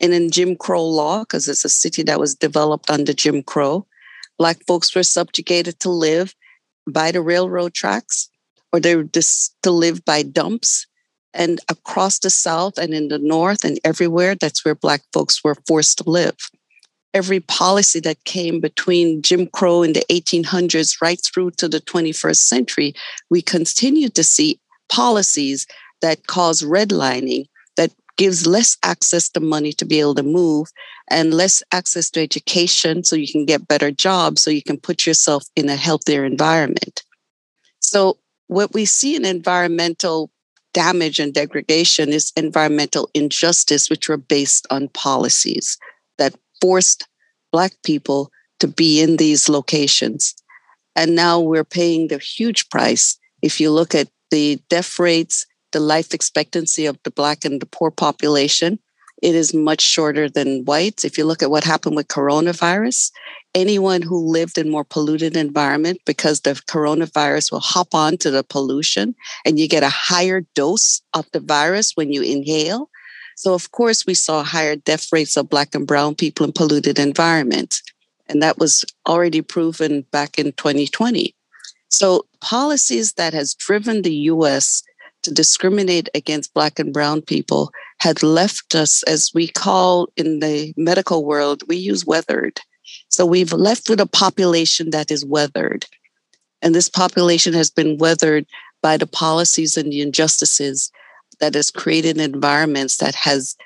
and 0.00 0.12
in 0.12 0.30
Jim 0.30 0.56
Crow 0.56 0.84
law, 0.84 1.20
because 1.20 1.48
it's 1.48 1.64
a 1.64 1.68
city 1.68 2.02
that 2.04 2.18
was 2.18 2.34
developed 2.34 2.90
under 2.90 3.12
Jim 3.12 3.42
Crow, 3.42 3.86
Black 4.38 4.64
folks 4.66 4.94
were 4.94 5.04
subjugated 5.04 5.78
to 5.80 5.90
live 5.90 6.34
by 6.90 7.12
the 7.12 7.22
railroad 7.22 7.74
tracks 7.74 8.28
or 8.72 8.80
they 8.80 8.96
were 8.96 9.04
just 9.04 9.54
to 9.62 9.70
live 9.70 10.04
by 10.04 10.22
dumps. 10.22 10.86
And 11.32 11.60
across 11.68 12.18
the 12.18 12.30
South 12.30 12.78
and 12.78 12.92
in 12.92 13.08
the 13.08 13.18
North 13.18 13.64
and 13.64 13.78
everywhere, 13.84 14.34
that's 14.34 14.64
where 14.64 14.74
Black 14.74 15.02
folks 15.12 15.42
were 15.44 15.56
forced 15.66 15.98
to 15.98 16.10
live 16.10 16.36
every 17.14 17.40
policy 17.40 18.00
that 18.00 18.24
came 18.24 18.60
between 18.60 19.22
Jim 19.22 19.46
Crow 19.46 19.82
in 19.82 19.92
the 19.92 20.04
1800s 20.10 21.00
right 21.00 21.20
through 21.22 21.52
to 21.52 21.68
the 21.68 21.80
21st 21.80 22.36
century, 22.36 22.94
we 23.30 23.40
continue 23.40 24.08
to 24.10 24.24
see 24.24 24.60
policies 24.90 25.66
that 26.02 26.26
cause 26.26 26.62
redlining, 26.62 27.46
that 27.76 27.92
gives 28.16 28.46
less 28.46 28.76
access 28.82 29.28
to 29.30 29.40
money 29.40 29.72
to 29.72 29.84
be 29.84 30.00
able 30.00 30.14
to 30.16 30.22
move 30.22 30.68
and 31.08 31.32
less 31.32 31.62
access 31.72 32.10
to 32.10 32.20
education 32.20 33.04
so 33.04 33.16
you 33.16 33.30
can 33.30 33.44
get 33.44 33.68
better 33.68 33.90
jobs, 33.90 34.42
so 34.42 34.50
you 34.50 34.62
can 34.62 34.78
put 34.78 35.06
yourself 35.06 35.44
in 35.56 35.68
a 35.68 35.76
healthier 35.76 36.24
environment. 36.24 37.02
So, 37.80 38.18
what 38.48 38.74
we 38.74 38.84
see 38.84 39.16
in 39.16 39.24
environmental 39.24 40.30
damage 40.74 41.18
and 41.18 41.32
degradation 41.32 42.10
is 42.10 42.32
environmental 42.36 43.08
injustice, 43.14 43.88
which 43.88 44.10
are 44.10 44.16
based 44.16 44.66
on 44.70 44.88
policies 44.88 45.78
that 46.18 46.34
forced 46.60 47.06
Black 47.52 47.72
people 47.84 48.30
to 48.60 48.66
be 48.66 49.00
in 49.00 49.16
these 49.16 49.48
locations. 49.48 50.34
And 50.96 51.14
now 51.14 51.40
we're 51.40 51.64
paying 51.64 52.08
the 52.08 52.18
huge 52.18 52.68
price. 52.68 53.18
If 53.42 53.60
you 53.60 53.70
look 53.70 53.94
at 53.94 54.08
the 54.30 54.60
death 54.68 54.98
rates, 54.98 55.46
the 55.72 55.80
life 55.80 56.14
expectancy 56.14 56.86
of 56.86 56.98
the 57.04 57.10
Black 57.10 57.44
and 57.44 57.60
the 57.60 57.66
poor 57.66 57.90
population, 57.90 58.78
it 59.22 59.34
is 59.34 59.54
much 59.54 59.80
shorter 59.80 60.28
than 60.28 60.64
whites. 60.64 61.04
If 61.04 61.16
you 61.16 61.24
look 61.24 61.42
at 61.42 61.50
what 61.50 61.64
happened 61.64 61.96
with 61.96 62.08
coronavirus, 62.08 63.10
anyone 63.54 64.02
who 64.02 64.18
lived 64.18 64.58
in 64.58 64.70
more 64.70 64.84
polluted 64.84 65.36
environment 65.36 66.00
because 66.04 66.40
the 66.40 66.52
coronavirus 66.68 67.52
will 67.52 67.60
hop 67.60 67.94
onto 67.94 68.30
the 68.30 68.44
pollution 68.44 69.14
and 69.46 69.58
you 69.58 69.68
get 69.68 69.82
a 69.82 69.88
higher 69.88 70.42
dose 70.54 71.00
of 71.14 71.26
the 71.32 71.40
virus 71.40 71.92
when 71.94 72.12
you 72.12 72.22
inhale. 72.22 72.90
So 73.36 73.54
of 73.54 73.70
course 73.72 74.06
we 74.06 74.14
saw 74.14 74.42
higher 74.42 74.76
death 74.76 75.12
rates 75.12 75.36
of 75.36 75.48
black 75.48 75.74
and 75.74 75.86
brown 75.86 76.14
people 76.14 76.44
in 76.44 76.52
polluted 76.52 76.98
environments. 76.98 77.82
And 78.28 78.42
that 78.42 78.58
was 78.58 78.84
already 79.06 79.42
proven 79.42 80.02
back 80.10 80.38
in 80.38 80.52
2020. 80.52 81.34
So 81.88 82.26
policies 82.40 83.14
that 83.14 83.34
has 83.34 83.54
driven 83.54 84.02
the 84.02 84.14
US 84.32 84.82
to 85.22 85.32
discriminate 85.32 86.08
against 86.14 86.54
black 86.54 86.78
and 86.78 86.92
brown 86.92 87.22
people 87.22 87.70
had 88.00 88.22
left 88.22 88.74
us 88.74 89.02
as 89.04 89.30
we 89.34 89.48
call 89.48 90.08
in 90.16 90.40
the 90.40 90.74
medical 90.76 91.24
world 91.24 91.62
we 91.66 91.76
use 91.76 92.04
weathered 92.04 92.60
so 93.08 93.24
we've 93.24 93.52
left 93.52 93.88
with 93.88 94.00
a 94.00 94.06
population 94.06 94.90
that 94.90 95.10
is 95.10 95.24
weathered. 95.24 95.86
And 96.62 96.74
this 96.74 96.88
population 96.88 97.52
has 97.54 97.70
been 97.70 97.98
weathered 97.98 98.46
by 98.82 98.96
the 98.96 99.06
policies 99.06 99.76
and 99.76 99.92
the 99.92 100.00
injustices 100.00 100.90
that 101.40 101.54
has 101.54 101.70
created 101.70 102.18
environments 102.18 102.96
that 102.98 103.14
has 103.14 103.56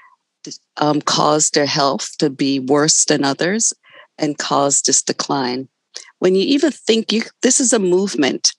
um, 0.77 1.01
caused 1.01 1.55
their 1.55 1.67
health 1.67 2.17
to 2.19 2.31
be 2.31 2.59
worse 2.59 3.05
than 3.05 3.25
others 3.25 3.73
and 4.19 4.39
caused 4.39 4.87
this 4.87 5.03
decline. 5.03 5.69
When 6.19 6.35
you 6.35 6.43
even 6.43 6.73
think 6.73 7.13
you, 7.13 7.23
this 7.43 7.61
is 7.61 7.73
a 7.73 7.79
movement 7.79 8.53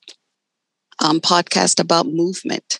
um, 1.04 1.20
podcast 1.20 1.80
about 1.80 2.08
movement. 2.08 2.80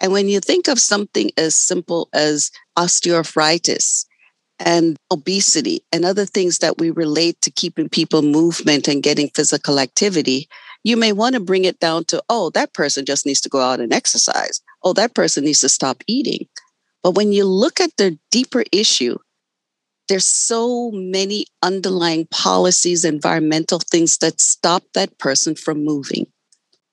And 0.00 0.12
when 0.12 0.28
you 0.28 0.40
think 0.40 0.68
of 0.68 0.78
something 0.78 1.30
as 1.36 1.54
simple 1.54 2.08
as 2.12 2.50
osteoarthritis, 2.78 4.04
and 4.58 4.96
obesity 5.10 5.84
and 5.92 6.04
other 6.04 6.24
things 6.24 6.58
that 6.58 6.78
we 6.78 6.90
relate 6.90 7.40
to 7.42 7.50
keeping 7.50 7.88
people 7.88 8.22
movement 8.22 8.88
and 8.88 9.02
getting 9.02 9.28
physical 9.30 9.78
activity, 9.78 10.48
you 10.84 10.96
may 10.96 11.12
want 11.12 11.34
to 11.34 11.40
bring 11.40 11.64
it 11.64 11.78
down 11.80 12.04
to, 12.04 12.22
oh, 12.28 12.50
that 12.50 12.72
person 12.72 13.04
just 13.04 13.26
needs 13.26 13.40
to 13.40 13.48
go 13.48 13.60
out 13.60 13.80
and 13.80 13.92
exercise. 13.92 14.62
Oh, 14.82 14.92
that 14.94 15.14
person 15.14 15.44
needs 15.44 15.60
to 15.60 15.68
stop 15.68 16.02
eating. 16.06 16.46
But 17.02 17.14
when 17.14 17.32
you 17.32 17.44
look 17.44 17.80
at 17.80 17.96
the 17.96 18.18
deeper 18.30 18.64
issue, 18.72 19.18
there's 20.08 20.26
so 20.26 20.90
many 20.92 21.46
underlying 21.62 22.26
policies, 22.30 23.04
environmental 23.04 23.80
things 23.80 24.18
that 24.18 24.40
stop 24.40 24.84
that 24.94 25.18
person 25.18 25.54
from 25.54 25.84
moving. 25.84 26.26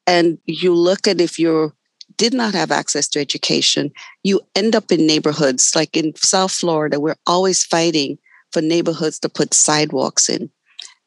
And 0.08 0.40
you 0.46 0.74
look 0.74 1.08
at 1.08 1.22
if 1.22 1.40
you're 1.40 1.74
did 2.18 2.34
not 2.34 2.54
have 2.54 2.72
access 2.72 3.08
to 3.10 3.20
education, 3.20 3.92
you 4.24 4.42
end 4.56 4.76
up 4.76 4.92
in 4.92 5.08
neighborhoods 5.08 5.76
like 5.76 5.96
in 5.98 6.16
South 6.16 6.52
Florida, 6.52 7.00
we're 7.00 7.16
always 7.26 7.64
fighting 7.64 8.18
for 8.52 8.62
neighborhoods 8.62 9.20
to 9.20 9.30
put 9.30 9.54
sidewalks 9.54 10.30
in. 10.30 10.50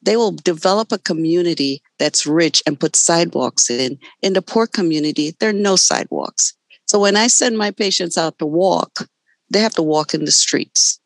They 0.03 0.17
will 0.17 0.33
develop 0.33 0.93
a 0.93 0.99
community 0.99 1.83
that's 1.99 2.27
rich 2.27 2.63
and 2.67 2.79
put 2.79 2.97
sidewalks 2.97 3.71
in. 3.71 3.99
In 4.23 4.33
the 4.33 4.43
poor 4.43 4.67
community, 4.67 5.35
there 5.39 5.51
are 5.51 5.55
no 5.55 5.77
sidewalks. 5.77 6.55
So 6.87 6.99
when 6.99 7.17
I 7.17 7.27
send 7.27 7.59
my 7.59 7.71
patients 7.71 8.17
out 8.17 8.39
to 8.39 8.47
walk, 8.47 9.09
they 9.51 9.61
have 9.61 9.75
to 9.75 9.83
walk 9.83 10.15
in 10.15 10.25
the 10.25 10.33
streets. 10.33 11.01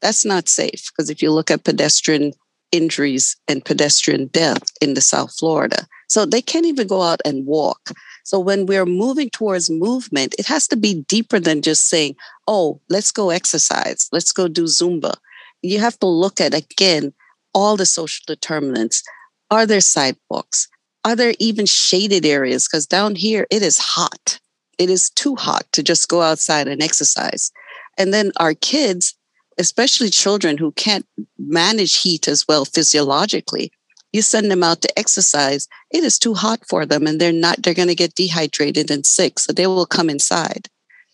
That's 0.00 0.24
not 0.24 0.48
safe 0.48 0.90
because 0.90 1.10
if 1.10 1.22
you 1.22 1.30
look 1.30 1.50
at 1.50 1.64
pedestrian 1.64 2.32
injuries 2.72 3.36
and 3.48 3.64
pedestrian 3.64 4.26
death 4.26 4.62
in 4.80 4.94
the 4.94 5.00
South 5.00 5.34
Florida, 5.38 5.86
so 6.08 6.24
they 6.24 6.42
can't 6.42 6.66
even 6.66 6.86
go 6.86 7.02
out 7.02 7.20
and 7.24 7.46
walk. 7.46 7.90
So 8.24 8.38
when 8.38 8.66
we're 8.66 8.86
moving 8.86 9.30
towards 9.30 9.70
movement, 9.70 10.34
it 10.38 10.46
has 10.46 10.66
to 10.68 10.76
be 10.76 11.02
deeper 11.08 11.40
than 11.40 11.62
just 11.62 11.88
saying, 11.88 12.16
oh, 12.46 12.80
let's 12.88 13.10
go 13.10 13.30
exercise, 13.30 14.08
let's 14.12 14.32
go 14.32 14.48
do 14.48 14.64
Zumba. 14.64 15.14
You 15.62 15.78
have 15.80 15.98
to 16.00 16.06
look 16.06 16.40
at, 16.40 16.54
again, 16.54 17.12
all 17.54 17.76
the 17.76 17.86
social 17.86 18.22
determinants. 18.26 19.02
Are 19.50 19.66
there 19.66 19.80
sidewalks? 19.80 20.68
Are 21.04 21.16
there 21.16 21.34
even 21.38 21.66
shaded 21.66 22.24
areas? 22.24 22.66
Because 22.66 22.86
down 22.86 23.14
here, 23.14 23.46
it 23.50 23.62
is 23.62 23.78
hot. 23.78 24.40
It 24.78 24.90
is 24.90 25.10
too 25.10 25.36
hot 25.36 25.64
to 25.72 25.82
just 25.82 26.08
go 26.08 26.22
outside 26.22 26.68
and 26.68 26.82
exercise. 26.82 27.52
And 27.98 28.12
then 28.12 28.32
our 28.36 28.54
kids, 28.54 29.14
especially 29.58 30.10
children 30.10 30.58
who 30.58 30.72
can't 30.72 31.06
manage 31.38 32.00
heat 32.00 32.28
as 32.28 32.46
well 32.48 32.64
physiologically, 32.64 33.72
you 34.12 34.22
send 34.22 34.50
them 34.50 34.62
out 34.62 34.80
to 34.82 34.98
exercise, 34.98 35.66
it 35.90 36.04
is 36.04 36.18
too 36.18 36.34
hot 36.34 36.60
for 36.68 36.86
them 36.86 37.06
and 37.06 37.20
they're 37.20 37.32
not, 37.32 37.62
they're 37.62 37.74
going 37.74 37.88
to 37.88 37.94
get 37.96 38.14
dehydrated 38.14 38.90
and 38.90 39.04
sick. 39.04 39.40
So 39.40 39.52
they 39.52 39.66
will 39.66 39.86
come 39.86 40.08
inside. 40.08 40.68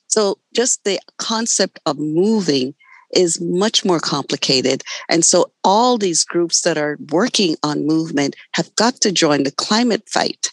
So 0.09 0.39
just 0.55 0.85
the 0.85 1.01
concept 1.19 1.81
of 1.87 1.99
moving 1.99 2.75
is 3.15 3.41
much 3.41 3.85
more 3.85 4.01
complicated. 4.01 4.83
And 5.09 5.25
so 5.25 5.51
all 5.65 5.99
these 5.99 6.25
groups 6.25 6.63
that 6.63 6.77
are 6.77 6.99
working 7.11 7.57
on 7.63 7.87
movement 7.87 8.37
have 8.53 8.75
got 8.77 8.97
to 9.01 9.13
join 9.13 9.45
the 9.45 9.51
climate 9.51 10.09
fight 10.09 10.53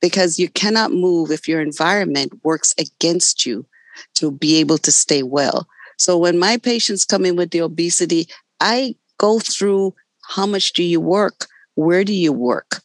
because 0.00 0.38
you 0.38 0.48
cannot 0.48 0.92
move 0.92 1.30
if 1.30 1.48
your 1.48 1.60
environment 1.60 2.32
works 2.42 2.74
against 2.78 3.46
you 3.46 3.66
to 4.14 4.30
be 4.30 4.56
able 4.56 4.78
to 4.78 4.92
stay 4.92 5.22
well. 5.22 5.66
So 5.98 6.18
when 6.18 6.38
my 6.38 6.58
patients 6.58 7.04
come 7.04 7.24
in 7.24 7.36
with 7.36 7.50
the 7.50 7.62
obesity, 7.62 8.28
I 8.60 8.96
go 9.18 9.38
through 9.38 9.94
how 10.28 10.46
much 10.46 10.72
do 10.72 10.82
you 10.82 11.00
work? 11.00 11.46
where 11.76 12.02
do 12.02 12.12
you 12.12 12.32
work? 12.32 12.82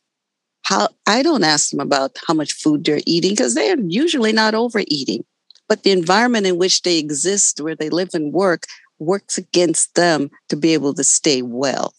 How 0.63 0.89
I 1.07 1.23
don't 1.23 1.43
ask 1.43 1.71
them 1.71 1.79
about 1.79 2.17
how 2.27 2.35
much 2.35 2.53
food 2.53 2.85
they're 2.85 3.01
eating 3.07 3.31
because 3.31 3.55
they're 3.55 3.79
usually 3.79 4.31
not 4.31 4.53
overeating. 4.53 5.25
But 5.67 5.83
the 5.83 5.91
environment 5.91 6.45
in 6.45 6.57
which 6.57 6.83
they 6.83 6.99
exist, 6.99 7.59
where 7.59 7.75
they 7.75 7.89
live 7.89 8.09
and 8.13 8.31
work, 8.31 8.65
works 8.99 9.37
against 9.37 9.95
them 9.95 10.29
to 10.49 10.55
be 10.55 10.73
able 10.73 10.93
to 10.93 11.03
stay 11.03 11.41
well. 11.41 11.93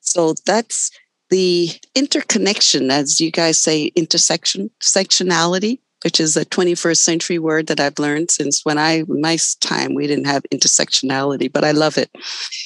So 0.00 0.34
that's 0.44 0.90
the 1.30 1.70
interconnection, 1.94 2.90
as 2.90 3.20
you 3.20 3.30
guys 3.30 3.58
say, 3.58 3.86
intersection 3.96 4.70
sectionality, 4.80 5.78
which 6.04 6.20
is 6.20 6.36
a 6.36 6.44
21st 6.44 6.98
century 6.98 7.38
word 7.38 7.66
that 7.66 7.80
I've 7.80 7.98
learned 7.98 8.30
since 8.30 8.64
when 8.64 8.78
I 8.78 9.04
my 9.08 9.38
time 9.60 9.94
we 9.94 10.06
didn't 10.06 10.26
have 10.26 10.44
intersectionality, 10.52 11.52
but 11.52 11.64
I 11.64 11.72
love 11.72 11.98
it. 11.98 12.10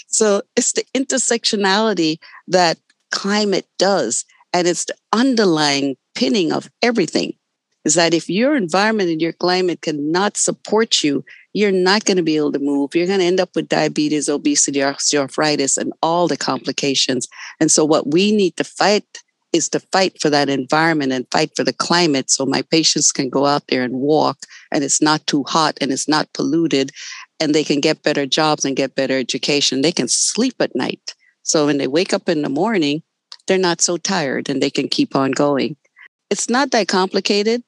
So 0.09 0.43
it's 0.57 0.73
the 0.73 0.85
intersectionality 0.95 2.19
that 2.49 2.79
climate 3.11 3.67
does. 3.79 4.25
And 4.53 4.67
it's 4.67 4.85
the 4.85 4.97
underlying 5.13 5.97
pinning 6.15 6.53
of 6.53 6.71
everything 6.83 7.35
is 7.85 7.95
that 7.95 8.13
if 8.13 8.29
your 8.29 8.57
environment 8.57 9.11
and 9.11 9.23
your 9.23 9.33
climate 9.33 9.81
cannot 9.81 10.37
support 10.37 11.03
you, 11.03 11.25
you're 11.53 11.73
not 11.73 12.05
going 12.05 12.17
to 12.17 12.23
be 12.23 12.37
able 12.37 12.53
to 12.53 12.59
move. 12.59 12.95
You're 12.95 13.07
going 13.07 13.19
to 13.19 13.25
end 13.25 13.41
up 13.41 13.51
with 13.55 13.69
diabetes, 13.69 14.29
obesity, 14.29 14.81
osteoarthritis, 14.81 15.77
and 15.77 15.93
all 16.03 16.29
the 16.29 16.37
complications. 16.37 17.29
And 17.59 17.71
so, 17.71 17.85
what 17.85 18.13
we 18.13 18.33
need 18.33 18.57
to 18.57 18.65
fight 18.65 19.05
is 19.53 19.69
to 19.69 19.81
fight 19.81 20.21
for 20.21 20.31
that 20.31 20.49
environment 20.49 21.13
and 21.13 21.27
fight 21.31 21.51
for 21.57 21.65
the 21.65 21.73
climate 21.73 22.31
so 22.31 22.47
my 22.47 22.63
patients 22.63 23.11
can 23.11 23.29
go 23.29 23.47
out 23.47 23.67
there 23.69 23.83
and 23.83 23.95
walk 23.95 24.39
and 24.71 24.85
it's 24.85 25.03
not 25.03 25.27
too 25.27 25.43
hot 25.45 25.77
and 25.81 25.91
it's 25.91 26.09
not 26.09 26.33
polluted 26.35 26.93
and 27.41 27.55
they 27.55 27.65
can 27.65 27.81
get 27.81 28.03
better 28.03 28.27
jobs 28.27 28.65
and 28.65 28.77
get 28.77 28.95
better 28.95 29.19
education. 29.19 29.81
They 29.81 29.93
can 29.93 30.09
sleep 30.09 30.55
at 30.61 30.77
night. 30.77 31.15
So 31.43 31.67
when 31.67 31.79
they 31.79 31.89
wake 31.89 32.13
up 32.13 32.29
in 32.29 32.43
the 32.43 32.49
morning, 32.49 33.03
they're 33.47 33.59
not 33.59 33.81
so 33.81 33.97
tired 33.97 34.49
and 34.49 34.63
they 34.63 34.71
can 34.71 34.89
keep 34.89 35.17
on 35.17 35.33
going. 35.33 35.77
It's 36.29 36.49
not 36.49 36.71
that 36.71 36.87
complicated. 36.87 37.65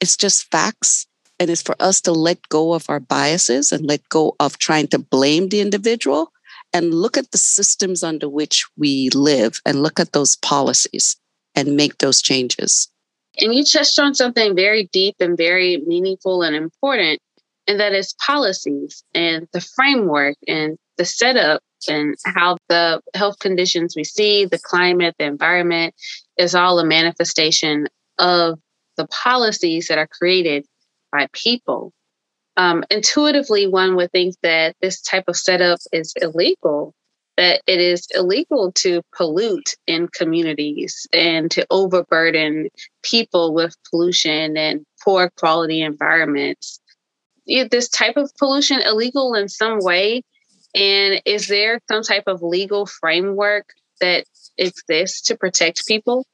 It's 0.00 0.16
just 0.16 0.50
facts. 0.50 1.06
And 1.38 1.50
it's 1.50 1.62
for 1.62 1.76
us 1.80 2.00
to 2.02 2.12
let 2.12 2.48
go 2.48 2.74
of 2.74 2.86
our 2.88 3.00
biases 3.00 3.72
and 3.72 3.86
let 3.86 4.08
go 4.08 4.36
of 4.38 4.58
trying 4.58 4.88
to 4.88 4.98
blame 4.98 5.48
the 5.48 5.60
individual 5.60 6.32
and 6.72 6.94
look 6.94 7.16
at 7.16 7.30
the 7.30 7.38
systems 7.38 8.02
under 8.02 8.28
which 8.28 8.66
we 8.76 9.10
live 9.10 9.60
and 9.64 9.82
look 9.82 9.98
at 10.00 10.12
those 10.12 10.36
policies 10.36 11.16
and 11.54 11.76
make 11.76 11.98
those 11.98 12.20
changes. 12.20 12.88
And 13.38 13.54
you 13.54 13.64
touched 13.64 13.98
on 13.98 14.14
something 14.14 14.54
very 14.54 14.88
deep 14.92 15.16
and 15.20 15.36
very 15.36 15.82
meaningful 15.86 16.42
and 16.42 16.54
important, 16.54 17.20
and 17.66 17.80
that 17.80 17.92
is 17.92 18.14
policies 18.24 19.02
and 19.14 19.48
the 19.52 19.60
framework 19.60 20.36
and 20.46 20.76
the 20.98 21.04
setup 21.04 21.62
and 21.88 22.14
how 22.24 22.56
the 22.68 23.00
health 23.14 23.38
conditions 23.40 23.94
we 23.96 24.04
see, 24.04 24.44
the 24.44 24.58
climate, 24.58 25.14
the 25.18 25.26
environment 25.26 25.94
is 26.36 26.54
all 26.54 26.78
a 26.78 26.84
manifestation 26.84 27.88
of 28.18 28.58
the 28.96 29.06
policies 29.08 29.88
that 29.88 29.98
are 29.98 30.06
created 30.06 30.64
by 31.14 31.28
people. 31.32 31.92
Um, 32.56 32.84
intuitively, 32.90 33.66
one 33.66 33.94
would 33.96 34.10
think 34.10 34.34
that 34.42 34.74
this 34.82 35.00
type 35.00 35.24
of 35.28 35.36
setup 35.36 35.78
is 35.92 36.12
illegal, 36.20 36.92
that 37.36 37.60
it 37.66 37.80
is 37.80 38.08
illegal 38.14 38.72
to 38.72 39.02
pollute 39.16 39.76
in 39.86 40.08
communities 40.08 41.06
and 41.12 41.50
to 41.52 41.66
overburden 41.70 42.68
people 43.02 43.54
with 43.54 43.76
pollution 43.90 44.56
and 44.56 44.84
poor 45.02 45.30
quality 45.36 45.82
environments. 45.82 46.80
Is 47.46 47.68
this 47.68 47.88
type 47.88 48.16
of 48.16 48.32
pollution 48.38 48.80
illegal 48.80 49.34
in 49.34 49.48
some 49.48 49.78
way 49.80 50.22
and 50.74 51.22
is 51.24 51.46
there 51.46 51.78
some 51.88 52.02
type 52.02 52.24
of 52.26 52.42
legal 52.42 52.86
framework 52.86 53.68
that 54.00 54.24
exists 54.58 55.20
to 55.22 55.36
protect 55.36 55.86
people? 55.86 56.26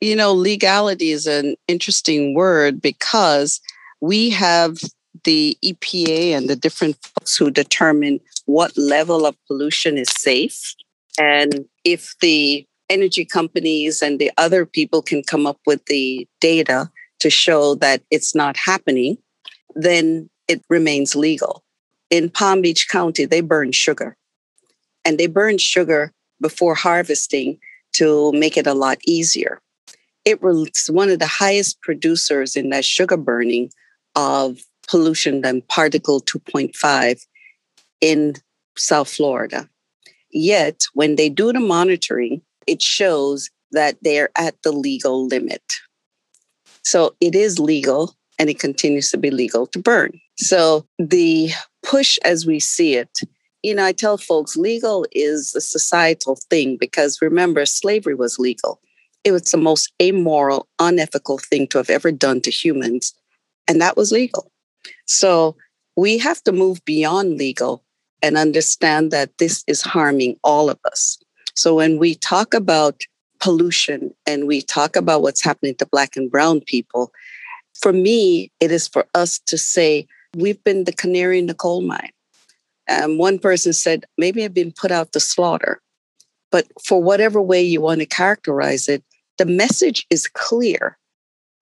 You 0.00 0.16
know, 0.16 0.32
legality 0.32 1.10
is 1.10 1.26
an 1.26 1.56
interesting 1.68 2.34
word 2.34 2.80
because 2.80 3.60
we 4.00 4.30
have 4.30 4.78
the 5.24 5.56
EPA 5.64 6.36
and 6.36 6.48
the 6.48 6.56
different 6.56 6.96
folks 7.02 7.36
who 7.36 7.50
determine 7.50 8.20
what 8.46 8.76
level 8.76 9.26
of 9.26 9.36
pollution 9.46 9.98
is 9.98 10.08
safe. 10.10 10.74
And 11.18 11.66
if 11.84 12.14
the 12.20 12.66
energy 12.88 13.24
companies 13.24 14.02
and 14.02 14.18
the 14.18 14.30
other 14.36 14.64
people 14.64 15.02
can 15.02 15.22
come 15.22 15.46
up 15.46 15.58
with 15.66 15.84
the 15.86 16.26
data 16.40 16.90
to 17.20 17.30
show 17.30 17.74
that 17.76 18.02
it's 18.10 18.34
not 18.34 18.56
happening, 18.56 19.18
then 19.74 20.30
it 20.48 20.62
remains 20.68 21.14
legal. 21.14 21.62
In 22.08 22.30
Palm 22.30 22.62
Beach 22.62 22.88
County, 22.88 23.24
they 23.24 23.40
burn 23.40 23.72
sugar 23.72 24.16
and 25.04 25.18
they 25.18 25.26
burn 25.26 25.58
sugar 25.58 26.12
before 26.40 26.74
harvesting 26.74 27.58
to 27.92 28.32
make 28.32 28.56
it 28.56 28.66
a 28.66 28.74
lot 28.74 28.98
easier. 29.06 29.60
It 30.24 30.42
was 30.42 30.88
one 30.90 31.10
of 31.10 31.18
the 31.18 31.26
highest 31.26 31.80
producers 31.82 32.56
in 32.56 32.70
that 32.70 32.84
sugar 32.84 33.16
burning 33.16 33.70
of 34.16 34.58
pollution 34.88 35.40
than 35.40 35.62
particle 35.62 36.20
2.5 36.20 37.20
in 38.00 38.34
South 38.76 39.08
Florida. 39.08 39.68
Yet, 40.32 40.84
when 40.94 41.16
they 41.16 41.28
do 41.28 41.52
the 41.52 41.60
monitoring, 41.60 42.42
it 42.66 42.82
shows 42.82 43.50
that 43.72 43.96
they're 44.02 44.30
at 44.36 44.62
the 44.62 44.72
legal 44.72 45.26
limit. 45.26 45.62
So 46.82 47.14
it 47.20 47.34
is 47.34 47.58
legal 47.58 48.16
and 48.38 48.48
it 48.48 48.58
continues 48.58 49.10
to 49.10 49.18
be 49.18 49.30
legal 49.30 49.66
to 49.68 49.78
burn. 49.78 50.12
So 50.36 50.86
the 50.98 51.50
push 51.82 52.18
as 52.24 52.46
we 52.46 52.58
see 52.58 52.94
it, 52.94 53.20
you 53.62 53.74
know, 53.74 53.84
I 53.84 53.92
tell 53.92 54.16
folks 54.16 54.56
legal 54.56 55.06
is 55.12 55.54
a 55.54 55.60
societal 55.60 56.38
thing 56.48 56.78
because 56.78 57.20
remember, 57.20 57.66
slavery 57.66 58.14
was 58.14 58.38
legal. 58.38 58.80
It 59.22 59.32
was 59.32 59.42
the 59.42 59.58
most 59.58 59.92
amoral, 60.00 60.66
unethical 60.78 61.38
thing 61.38 61.66
to 61.68 61.78
have 61.78 61.90
ever 61.90 62.10
done 62.10 62.40
to 62.40 62.50
humans. 62.50 63.12
And 63.70 63.80
that 63.80 63.96
was 63.96 64.10
legal. 64.10 64.50
So 65.06 65.56
we 65.96 66.18
have 66.18 66.42
to 66.42 66.50
move 66.50 66.84
beyond 66.84 67.38
legal 67.38 67.84
and 68.20 68.36
understand 68.36 69.12
that 69.12 69.38
this 69.38 69.62
is 69.68 69.80
harming 69.80 70.38
all 70.42 70.68
of 70.68 70.80
us. 70.86 71.18
So 71.54 71.76
when 71.76 71.96
we 71.96 72.16
talk 72.16 72.52
about 72.52 73.02
pollution 73.38 74.12
and 74.26 74.48
we 74.48 74.60
talk 74.60 74.96
about 74.96 75.22
what's 75.22 75.44
happening 75.44 75.76
to 75.76 75.86
Black 75.86 76.16
and 76.16 76.28
Brown 76.28 76.62
people, 76.62 77.12
for 77.80 77.92
me, 77.92 78.50
it 78.58 78.72
is 78.72 78.88
for 78.88 79.06
us 79.14 79.38
to 79.46 79.56
say, 79.56 80.04
we've 80.36 80.62
been 80.64 80.82
the 80.82 80.92
canary 80.92 81.38
in 81.38 81.46
the 81.46 81.54
coal 81.54 81.80
mine. 81.80 82.10
Um, 82.88 83.18
one 83.18 83.38
person 83.38 83.72
said, 83.72 84.04
maybe 84.18 84.44
I've 84.44 84.52
been 84.52 84.72
put 84.72 84.90
out 84.90 85.12
to 85.12 85.20
slaughter. 85.20 85.80
But 86.50 86.66
for 86.84 87.00
whatever 87.00 87.40
way 87.40 87.62
you 87.62 87.80
want 87.80 88.00
to 88.00 88.06
characterize 88.06 88.88
it, 88.88 89.04
the 89.38 89.46
message 89.46 90.08
is 90.10 90.26
clear 90.26 90.98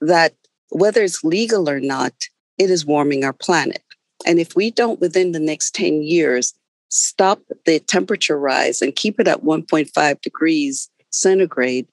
that 0.01 0.33
whether 0.71 1.03
it's 1.03 1.25
legal 1.25 1.69
or 1.69 1.81
not, 1.81 2.13
it 2.59 2.71
is 2.71 2.87
warming 2.87 3.25
our 3.25 3.33
planet. 3.33 3.83
And 4.27 4.39
if 4.39 4.57
we 4.57 4.71
don't, 4.71 5.01
within 5.01 5.33
the 5.33 5.41
next 5.41 5.75
10 5.75 6.03
years, 6.03 6.55
stop 6.89 7.41
the 7.67 7.81
temperature 7.81 8.39
rise 8.39 8.83
and 8.83 8.97
keep 8.97 9.21
it 9.21 9.29
at 9.29 9.45
1.5 9.45 10.21
degrees 10.21 10.91
centigrade, 11.11 11.87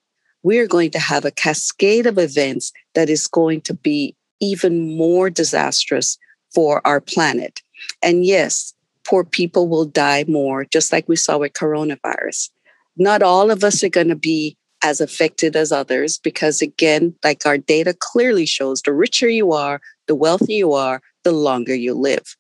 we 0.43 0.59
are 0.59 0.67
going 0.67 0.91
to 0.91 0.99
have 0.99 1.25
a 1.25 1.31
cascade 1.31 2.05
of 2.05 2.17
events 2.17 2.71
that 2.93 3.09
is 3.09 3.27
going 3.27 3.61
to 3.61 3.73
be 3.73 4.15
even 4.39 4.95
more 4.95 5.29
disastrous 5.29 6.17
for 6.53 6.85
our 6.85 7.01
planet. 7.01 7.61
And 8.01 8.25
yes, 8.25 8.73
poor 9.05 9.23
people 9.23 9.67
will 9.67 9.85
die 9.85 10.25
more, 10.27 10.65
just 10.65 10.91
like 10.91 11.07
we 11.07 11.15
saw 11.15 11.37
with 11.37 11.53
coronavirus. 11.53 12.49
Not 12.97 13.21
all 13.21 13.51
of 13.51 13.63
us 13.63 13.83
are 13.83 13.89
going 13.89 14.09
to 14.09 14.15
be 14.15 14.57
as 14.83 15.01
affected 15.01 15.55
as 15.55 15.71
others 15.71 16.17
because, 16.17 16.61
again, 16.61 17.15
like 17.23 17.45
our 17.45 17.57
data 17.57 17.95
clearly 17.97 18.45
shows, 18.45 18.81
the 18.81 18.93
richer 18.93 19.29
you 19.29 19.51
are, 19.51 19.81
the 20.07 20.15
wealthier 20.15 20.57
you 20.57 20.73
are, 20.73 21.01
the 21.23 21.31
longer 21.31 21.73
you 21.73 21.93
live. 21.93 22.35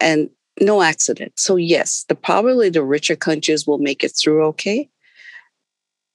And 0.00 0.30
no 0.60 0.82
accident. 0.82 1.32
So, 1.36 1.56
yes, 1.56 2.04
the 2.08 2.14
probably 2.14 2.70
the 2.70 2.84
richer 2.84 3.16
countries 3.16 3.66
will 3.66 3.78
make 3.78 4.02
it 4.04 4.10
through 4.10 4.44
okay, 4.46 4.88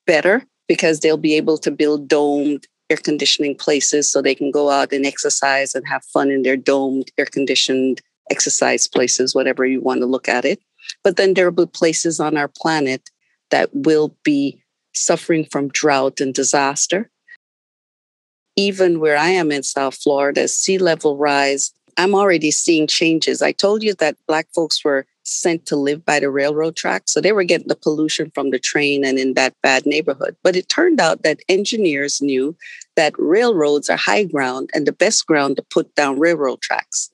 better 0.05 0.43
because 0.67 0.99
they'll 0.99 1.17
be 1.17 1.35
able 1.35 1.57
to 1.59 1.71
build 1.71 2.07
domed 2.07 2.67
air 2.89 2.97
conditioning 2.97 3.55
places 3.55 4.09
so 4.09 4.21
they 4.21 4.35
can 4.35 4.51
go 4.51 4.69
out 4.69 4.93
and 4.93 5.05
exercise 5.05 5.75
and 5.75 5.87
have 5.87 6.03
fun 6.05 6.31
in 6.31 6.43
their 6.43 6.57
domed 6.57 7.11
air 7.17 7.25
conditioned 7.25 8.01
exercise 8.31 8.87
places, 8.87 9.35
whatever 9.35 9.65
you 9.65 9.81
want 9.81 10.01
to 10.01 10.05
look 10.05 10.27
at 10.27 10.45
it. 10.45 10.59
But 11.03 11.17
then 11.17 11.33
there 11.33 11.49
will 11.49 11.65
be 11.65 11.71
places 11.71 12.19
on 12.19 12.37
our 12.37 12.47
planet 12.47 13.09
that 13.51 13.69
will 13.73 14.15
be 14.23 14.61
suffering 14.99 15.45
from 15.45 15.69
drought 15.69 16.19
and 16.19 16.33
disaster. 16.33 17.09
Even 18.55 18.99
where 18.99 19.17
I 19.17 19.29
am 19.29 19.51
in 19.51 19.63
South 19.63 19.95
Florida, 19.95 20.47
sea 20.47 20.77
level 20.77 21.17
rise, 21.17 21.71
I'm 21.97 22.13
already 22.13 22.51
seeing 22.51 22.87
changes. 22.87 23.41
I 23.41 23.51
told 23.51 23.83
you 23.83 23.93
that 23.95 24.17
Black 24.27 24.47
folks 24.53 24.83
were 24.83 25.05
sent 25.23 25.65
to 25.65 25.75
live 25.75 26.05
by 26.05 26.19
the 26.19 26.29
railroad 26.29 26.75
tracks. 26.75 27.11
So 27.11 27.19
they 27.19 27.31
were 27.31 27.43
getting 27.43 27.67
the 27.67 27.75
pollution 27.75 28.31
from 28.33 28.51
the 28.51 28.59
train 28.59 29.03
and 29.03 29.19
in 29.19 29.33
that 29.33 29.53
bad 29.61 29.85
neighborhood. 29.85 30.35
But 30.43 30.55
it 30.55 30.69
turned 30.69 30.99
out 30.99 31.23
that 31.23 31.41
engineers 31.49 32.21
knew 32.21 32.55
that 32.95 33.13
railroads 33.17 33.89
are 33.89 33.97
high 33.97 34.23
ground 34.23 34.69
and 34.73 34.85
the 34.85 34.91
best 34.91 35.25
ground 35.27 35.57
to 35.57 35.63
put 35.63 35.93
down 35.95 36.19
railroad 36.19 36.61
tracks. 36.61 37.09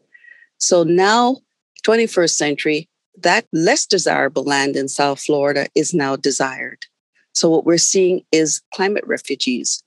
So 0.60 0.84
now, 0.84 1.38
21st 1.86 2.36
century, 2.36 2.89
that 3.22 3.46
less 3.52 3.86
desirable 3.86 4.43
land 4.43 4.76
in 4.76 4.88
South 4.88 5.19
Florida 5.22 5.67
is 5.76 5.93
now 5.93 6.15
desired. 6.15 6.86
So 7.34 7.50
what 7.50 7.65
we're 7.65 7.78
seeing 7.78 8.24
is 8.32 8.62
climate 8.74 9.04
refugees. 9.06 9.84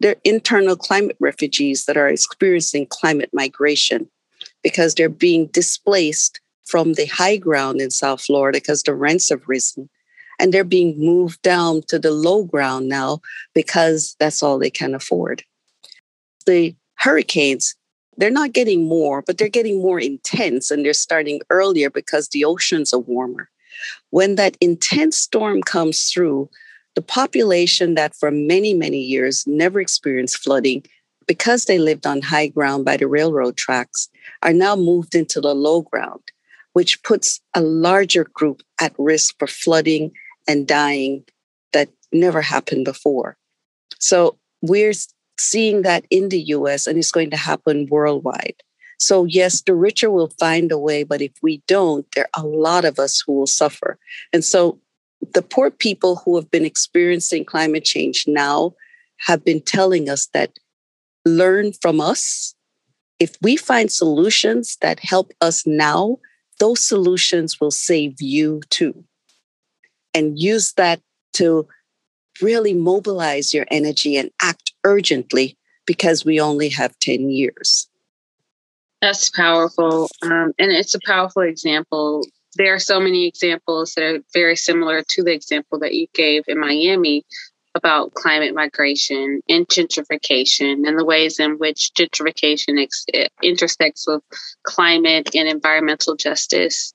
They're 0.00 0.16
internal 0.24 0.76
climate 0.76 1.16
refugees 1.20 1.86
that 1.86 1.96
are 1.96 2.08
experiencing 2.08 2.86
climate 2.86 3.30
migration 3.32 4.08
because 4.62 4.94
they're 4.94 5.08
being 5.08 5.48
displaced 5.48 6.40
from 6.64 6.94
the 6.94 7.06
high 7.06 7.36
ground 7.36 7.80
in 7.80 7.90
South 7.90 8.22
Florida 8.22 8.58
because 8.58 8.82
the 8.82 8.94
rents 8.94 9.30
have 9.30 9.42
risen. 9.46 9.88
And 10.40 10.54
they're 10.54 10.64
being 10.64 10.98
moved 10.98 11.42
down 11.42 11.82
to 11.88 11.98
the 11.98 12.12
low 12.12 12.44
ground 12.44 12.88
now 12.88 13.20
because 13.54 14.14
that's 14.20 14.42
all 14.42 14.58
they 14.58 14.70
can 14.70 14.94
afford. 14.94 15.42
The 16.46 16.76
hurricanes 16.94 17.74
they're 18.18 18.30
not 18.30 18.52
getting 18.52 18.86
more, 18.86 19.22
but 19.22 19.38
they're 19.38 19.48
getting 19.48 19.80
more 19.80 20.00
intense 20.00 20.70
and 20.70 20.84
they're 20.84 20.92
starting 20.92 21.40
earlier 21.50 21.88
because 21.88 22.28
the 22.28 22.44
oceans 22.44 22.92
are 22.92 22.98
warmer. 22.98 23.48
When 24.10 24.34
that 24.34 24.58
intense 24.60 25.16
storm 25.16 25.62
comes 25.62 26.10
through, 26.10 26.50
the 26.98 27.02
population 27.02 27.94
that 27.94 28.16
for 28.16 28.28
many, 28.28 28.74
many 28.74 28.98
years 28.98 29.46
never 29.46 29.80
experienced 29.80 30.38
flooding 30.38 30.82
because 31.28 31.66
they 31.66 31.78
lived 31.78 32.08
on 32.08 32.20
high 32.20 32.48
ground 32.48 32.84
by 32.84 32.96
the 32.96 33.06
railroad 33.06 33.56
tracks 33.56 34.08
are 34.42 34.52
now 34.52 34.74
moved 34.74 35.14
into 35.14 35.40
the 35.40 35.54
low 35.54 35.82
ground, 35.82 36.24
which 36.72 37.00
puts 37.04 37.40
a 37.54 37.60
larger 37.60 38.24
group 38.24 38.62
at 38.80 38.92
risk 38.98 39.36
for 39.38 39.46
flooding 39.46 40.10
and 40.48 40.66
dying 40.66 41.22
that 41.72 41.88
never 42.12 42.42
happened 42.42 42.84
before. 42.84 43.36
So 44.00 44.36
we're 44.60 44.94
seeing 45.38 45.82
that 45.82 46.04
in 46.10 46.30
the 46.30 46.42
US 46.56 46.88
and 46.88 46.98
it's 46.98 47.12
going 47.12 47.30
to 47.30 47.36
happen 47.36 47.86
worldwide. 47.88 48.56
So, 48.98 49.22
yes, 49.24 49.62
the 49.62 49.76
richer 49.76 50.10
will 50.10 50.32
find 50.40 50.72
a 50.72 50.78
way, 50.78 51.04
but 51.04 51.22
if 51.22 51.30
we 51.42 51.62
don't, 51.68 52.04
there 52.16 52.28
are 52.34 52.42
a 52.42 52.44
lot 52.44 52.84
of 52.84 52.98
us 52.98 53.22
who 53.24 53.34
will 53.34 53.46
suffer. 53.46 54.00
And 54.32 54.44
so, 54.44 54.80
the 55.34 55.42
poor 55.42 55.70
people 55.70 56.16
who 56.16 56.36
have 56.36 56.50
been 56.50 56.64
experiencing 56.64 57.44
climate 57.44 57.84
change 57.84 58.24
now 58.26 58.74
have 59.18 59.44
been 59.44 59.60
telling 59.60 60.08
us 60.08 60.26
that 60.32 60.58
learn 61.24 61.72
from 61.72 62.00
us. 62.00 62.54
If 63.18 63.36
we 63.42 63.56
find 63.56 63.90
solutions 63.90 64.76
that 64.80 65.00
help 65.00 65.32
us 65.40 65.66
now, 65.66 66.18
those 66.60 66.80
solutions 66.80 67.60
will 67.60 67.70
save 67.70 68.20
you 68.20 68.60
too. 68.70 69.04
And 70.14 70.38
use 70.38 70.72
that 70.74 71.00
to 71.34 71.68
really 72.40 72.74
mobilize 72.74 73.52
your 73.52 73.66
energy 73.70 74.16
and 74.16 74.30
act 74.40 74.72
urgently 74.84 75.56
because 75.86 76.24
we 76.24 76.40
only 76.40 76.68
have 76.68 76.98
10 77.00 77.30
years. 77.30 77.88
That's 79.00 79.30
powerful. 79.30 80.08
Um, 80.22 80.52
and 80.58 80.72
it's 80.72 80.94
a 80.94 81.00
powerful 81.04 81.42
example. 81.42 82.24
There 82.56 82.74
are 82.74 82.78
so 82.78 83.00
many 83.00 83.26
examples 83.26 83.94
that 83.94 84.04
are 84.04 84.18
very 84.32 84.56
similar 84.56 85.02
to 85.10 85.22
the 85.22 85.32
example 85.32 85.78
that 85.80 85.94
you 85.94 86.06
gave 86.14 86.44
in 86.48 86.58
Miami 86.58 87.24
about 87.74 88.14
climate 88.14 88.54
migration 88.54 89.40
and 89.48 89.68
gentrification 89.68 90.88
and 90.88 90.98
the 90.98 91.04
ways 91.04 91.38
in 91.38 91.58
which 91.58 91.92
gentrification 91.94 92.82
ex- 92.82 93.06
intersects 93.42 94.06
with 94.06 94.22
climate 94.64 95.30
and 95.34 95.48
environmental 95.48 96.16
justice. 96.16 96.92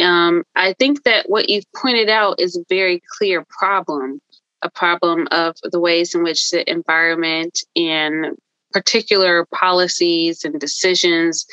Um, 0.00 0.44
I 0.54 0.72
think 0.74 1.02
that 1.04 1.28
what 1.28 1.48
you've 1.48 1.70
pointed 1.74 2.08
out 2.08 2.40
is 2.40 2.56
a 2.56 2.64
very 2.68 3.02
clear 3.18 3.44
problem 3.48 4.20
a 4.62 4.70
problem 4.70 5.28
of 5.30 5.56
the 5.62 5.80
ways 5.80 6.14
in 6.14 6.22
which 6.22 6.50
the 6.50 6.68
environment 6.70 7.60
and 7.76 8.36
particular 8.72 9.46
policies 9.54 10.44
and 10.44 10.58
decisions 10.60 11.46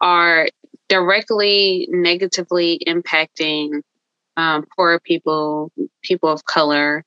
are 0.00 0.48
directly 0.90 1.88
negatively 1.90 2.80
impacting 2.86 3.80
um, 4.36 4.66
poor 4.76 4.98
people, 5.00 5.72
people 6.02 6.28
of 6.28 6.44
color. 6.44 7.04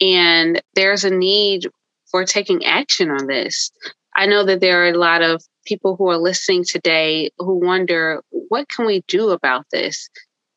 And 0.00 0.62
there's 0.74 1.04
a 1.04 1.10
need 1.10 1.68
for 2.10 2.24
taking 2.24 2.64
action 2.64 3.10
on 3.10 3.26
this. 3.26 3.70
I 4.14 4.26
know 4.26 4.44
that 4.44 4.60
there 4.60 4.84
are 4.84 4.88
a 4.88 4.98
lot 4.98 5.22
of 5.22 5.42
people 5.66 5.96
who 5.96 6.08
are 6.08 6.16
listening 6.16 6.64
today 6.64 7.30
who 7.38 7.56
wonder 7.56 8.22
what 8.30 8.68
can 8.68 8.86
we 8.86 9.02
do 9.08 9.30
about 9.30 9.66
this? 9.72 10.08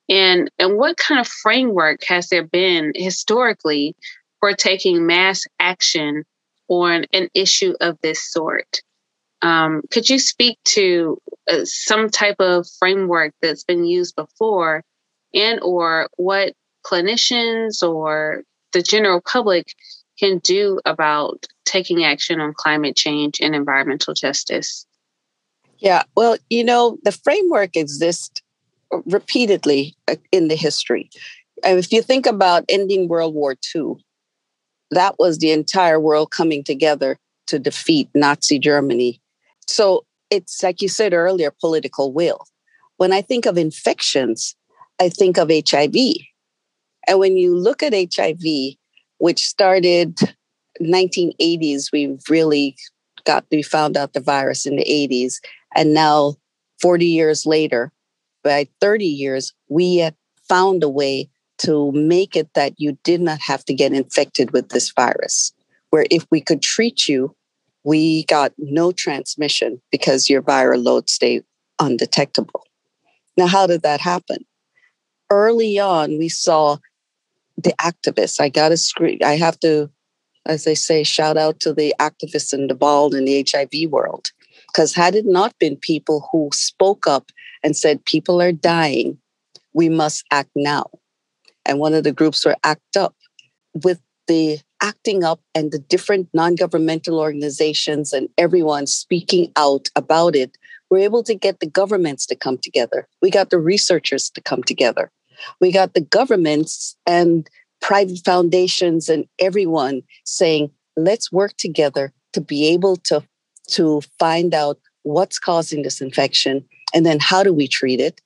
And, 0.08 0.50
and 0.60 0.78
what 0.78 0.98
kind 0.98 1.20
of 1.20 1.28
framework 1.28 2.04
has 2.04 2.30
there 2.30 2.46
been 2.46 2.92
historically 2.96 3.96
for 4.40 4.54
taking 4.54 5.06
mass 5.06 5.46
action 5.60 6.24
on 6.68 7.06
an 7.14 7.30
issue 7.34 7.74
of 7.82 7.98
this 8.02 8.22
sort. 8.32 8.82
Um, 9.42 9.82
could 9.92 10.10
you 10.10 10.20
speak 10.20 10.58
to 10.66 11.18
uh, 11.50 11.64
some 11.64 12.10
type 12.10 12.38
of 12.40 12.68
framework 12.80 13.34
that's 13.42 13.64
been 13.64 13.86
used 13.86 14.16
before 14.16 14.84
and 15.34 15.60
or 15.62 16.10
what 16.18 16.54
clinicians 16.86 17.82
or 17.82 18.44
the 18.74 18.82
general 18.82 19.22
public 19.22 19.74
can 20.20 20.40
do 20.40 20.80
about 20.86 21.46
taking 21.66 22.04
action 22.04 22.42
on 22.42 22.54
climate 22.54 22.96
change 22.96 23.40
and 23.40 23.56
environmental 23.56 24.14
justice? 24.14 24.86
Yeah, 25.78 26.04
well, 26.16 26.38
you 26.50 26.64
know, 26.64 26.98
the 27.04 27.12
framework 27.12 27.78
exists 27.78 28.42
repeatedly 29.06 29.96
uh, 30.08 30.16
in 30.32 30.50
the 30.50 30.56
history. 30.56 31.10
If 31.64 31.92
you 31.92 32.02
think 32.02 32.26
about 32.26 32.66
ending 32.68 33.08
World 33.08 33.34
War 33.34 33.56
II, 33.76 33.96
that 34.92 35.16
was 35.20 35.38
the 35.38 35.52
entire 35.52 36.00
world 36.00 36.32
coming 36.32 36.64
together 36.64 37.18
to 37.48 37.60
defeat 37.60 38.10
Nazi 38.14 38.60
Germany. 38.60 39.22
So 39.70 40.06
it's 40.30 40.64
like 40.64 40.82
you 40.82 40.90
said 40.90 41.14
earlier, 41.14 41.54
political 41.60 42.12
will. 42.12 42.46
When 42.98 43.14
I 43.14 43.22
think 43.22 43.46
of 43.46 43.58
infections, 43.58 44.56
I 45.00 45.10
think 45.10 45.38
of 45.38 45.50
HIV. 45.50 45.96
And 47.08 47.20
when 47.20 47.38
you 47.38 47.56
look 47.56 47.82
at 47.84 47.94
HIV, 47.94 48.76
which 49.20 49.46
started 49.46 50.18
1980s, 50.82 51.92
we 51.92 52.18
really 52.30 52.76
got 53.26 53.46
we 53.52 53.62
found 53.62 53.96
out 53.96 54.14
the 54.14 54.20
virus 54.20 54.66
in 54.66 54.76
the 54.76 54.86
80s, 54.86 55.36
and 55.76 55.94
now 55.94 56.36
40 56.82 57.06
years 57.06 57.46
later, 57.46 57.92
by 58.44 58.68
30 58.82 59.06
years, 59.06 59.54
we 59.70 59.98
had 59.98 60.16
found 60.48 60.84
a 60.84 60.90
way 60.90 61.30
to 61.60 61.92
make 61.92 62.36
it 62.36 62.50
that 62.56 62.74
you 62.78 62.98
did 63.04 63.22
not 63.22 63.40
have 63.40 63.66
to 63.66 63.74
get 63.74 63.94
infected 63.94 64.52
with 64.52 64.70
this 64.70 64.92
virus. 64.92 65.54
Where 65.90 66.06
if 66.10 66.26
we 66.32 66.42
could 66.42 66.62
treat 66.62 67.08
you, 67.08 67.36
we 67.84 68.26
got 68.26 68.54
no 68.58 68.92
transmission 68.92 69.82
because 69.92 70.30
your 70.30 70.42
viral 70.42 70.84
load 70.84 71.10
stayed 71.10 71.44
undetectable. 71.80 72.66
Now, 73.38 73.48
how 73.48 73.68
did 73.68 73.84
that 73.84 74.02
happen? 74.02 74.46
Early 75.30 75.80
on, 75.80 76.18
we 76.18 76.30
saw 76.30 76.78
the 77.58 77.74
activists. 77.80 78.40
I 78.40 78.50
got 78.50 78.70
to 78.70 78.78
scream. 78.78 79.20
I 79.24 79.36
have 79.36 79.60
to, 79.62 79.90
as 80.46 80.64
they 80.64 80.76
say, 80.76 81.04
shout 81.04 81.38
out 81.38 81.60
to 81.62 81.74
the 81.74 81.94
activists 82.00 82.54
involved 82.54 83.14
in 83.14 83.26
the 83.26 83.46
HIV 83.50 83.90
world. 83.92 84.32
Because 84.68 84.94
had 84.94 85.16
it 85.16 85.26
not 85.26 85.58
been 85.60 85.78
people 85.78 86.28
who 86.32 86.50
spoke 86.54 87.08
up 87.08 87.32
and 87.64 87.76
said, 87.76 88.06
people 88.06 88.42
are 88.42 88.52
dying, 88.52 89.18
we 89.74 89.90
must 89.90 90.26
act 90.32 90.50
now 90.56 90.90
and 91.70 91.80
one 91.80 91.94
of 91.94 92.04
the 92.04 92.12
groups 92.12 92.44
were 92.44 92.56
ACT 92.64 92.98
UP. 92.98 93.16
With 93.84 94.02
the 94.28 94.60
acting 94.82 95.24
up 95.24 95.42
and 95.54 95.72
the 95.72 95.80
different 95.80 96.30
non 96.34 96.56
governmental 96.56 97.20
organizations 97.20 98.14
and 98.14 98.30
everyone 98.38 98.88
speaking 98.88 99.52
out 99.56 99.88
about 99.96 100.36
it, 100.36 100.58
we're 100.90 101.00
able 101.00 101.24
to 101.24 101.36
get 101.36 101.60
the 101.60 101.68
governments 101.68 102.26
to 102.28 102.36
come 102.36 102.58
together. 102.58 103.08
We 103.22 103.30
got 103.30 103.50
the 103.50 103.60
researchers 103.60 104.30
to 104.32 104.42
come 104.42 104.64
together. 104.64 105.12
We 105.62 105.72
got 105.72 105.94
the 105.94 106.02
governments 106.02 106.96
and 107.06 107.50
private 107.82 108.20
foundations 108.26 109.08
and 109.10 109.26
everyone 109.40 110.02
saying, 110.26 110.72
let's 110.98 111.32
work 111.32 111.56
together 111.58 112.12
to 112.34 112.42
be 112.42 112.68
able 112.68 112.98
to, 112.98 113.24
to 113.70 114.02
find 114.20 114.54
out 114.54 114.80
what's 115.04 115.40
causing 115.40 115.84
this 115.84 116.02
infection 116.02 116.66
and 116.94 117.06
then 117.06 117.20
how 117.20 117.44
do 117.44 117.54
we 117.54 117.68
treat 117.68 118.00
it 118.00 118.20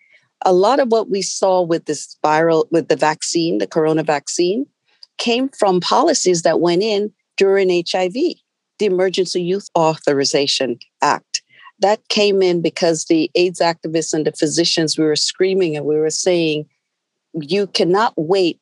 a 0.45 0.53
lot 0.53 0.79
of 0.79 0.89
what 0.89 1.09
we 1.09 1.21
saw 1.21 1.61
with 1.61 1.85
this 1.85 2.17
viral, 2.23 2.65
with 2.71 2.89
the 2.89 2.95
vaccine, 2.95 3.57
the 3.57 3.67
corona 3.67 4.03
vaccine, 4.03 4.65
came 5.17 5.49
from 5.49 5.79
policies 5.79 6.41
that 6.43 6.59
went 6.59 6.83
in 6.83 7.11
during 7.37 7.69
HIV, 7.69 8.13
the 8.13 8.85
Emergency 8.85 9.41
Use 9.41 9.69
Authorization 9.77 10.79
Act. 11.01 11.41
That 11.79 12.07
came 12.09 12.41
in 12.41 12.61
because 12.61 13.05
the 13.05 13.29
AIDS 13.35 13.59
activists 13.59 14.13
and 14.13 14.25
the 14.25 14.31
physicians, 14.31 14.97
we 14.97 15.05
were 15.05 15.15
screaming 15.15 15.75
and 15.75 15.85
we 15.85 15.97
were 15.97 16.09
saying, 16.09 16.65
you 17.33 17.67
cannot 17.67 18.13
wait 18.15 18.59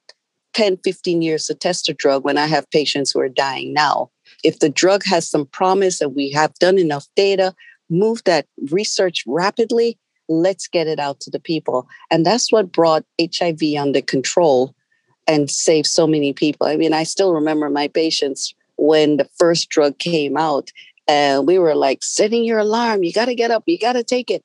10, 0.53 0.77
15 0.83 1.21
years 1.21 1.45
to 1.45 1.55
test 1.55 1.89
a 1.89 1.93
drug 1.93 2.23
when 2.23 2.37
I 2.37 2.47
have 2.47 2.69
patients 2.71 3.11
who 3.11 3.19
are 3.19 3.29
dying 3.29 3.73
now. 3.73 4.09
If 4.43 4.59
the 4.59 4.69
drug 4.69 5.03
has 5.05 5.29
some 5.29 5.45
promise 5.45 6.01
and 6.01 6.15
we 6.15 6.31
have 6.31 6.53
done 6.55 6.77
enough 6.77 7.07
data, 7.15 7.53
move 7.89 8.23
that 8.25 8.47
research 8.71 9.23
rapidly 9.27 9.97
let's 10.31 10.67
get 10.67 10.87
it 10.87 10.99
out 10.99 11.19
to 11.21 11.29
the 11.29 11.39
people. 11.39 11.87
And 12.09 12.25
that's 12.25 12.51
what 12.51 12.71
brought 12.71 13.03
HIV 13.21 13.61
under 13.77 14.01
control 14.01 14.73
and 15.31 15.49
saved 15.49 15.87
so 15.87 16.05
many 16.05 16.33
people. 16.33 16.67
I 16.67 16.75
mean, 16.75 16.91
I 16.91 17.03
still 17.03 17.33
remember 17.33 17.69
my 17.69 17.87
patients 17.87 18.53
when 18.75 19.15
the 19.15 19.29
first 19.39 19.69
drug 19.69 19.97
came 19.97 20.35
out, 20.35 20.71
and 21.07 21.47
we 21.47 21.57
were 21.57 21.73
like, 21.73 22.03
setting 22.03 22.43
your 22.43 22.59
alarm, 22.59 23.03
you 23.03 23.13
got 23.13 23.25
to 23.25 23.35
get 23.35 23.49
up, 23.49 23.63
you 23.65 23.79
got 23.79 23.93
to 23.93 24.03
take 24.03 24.29
it. 24.29 24.43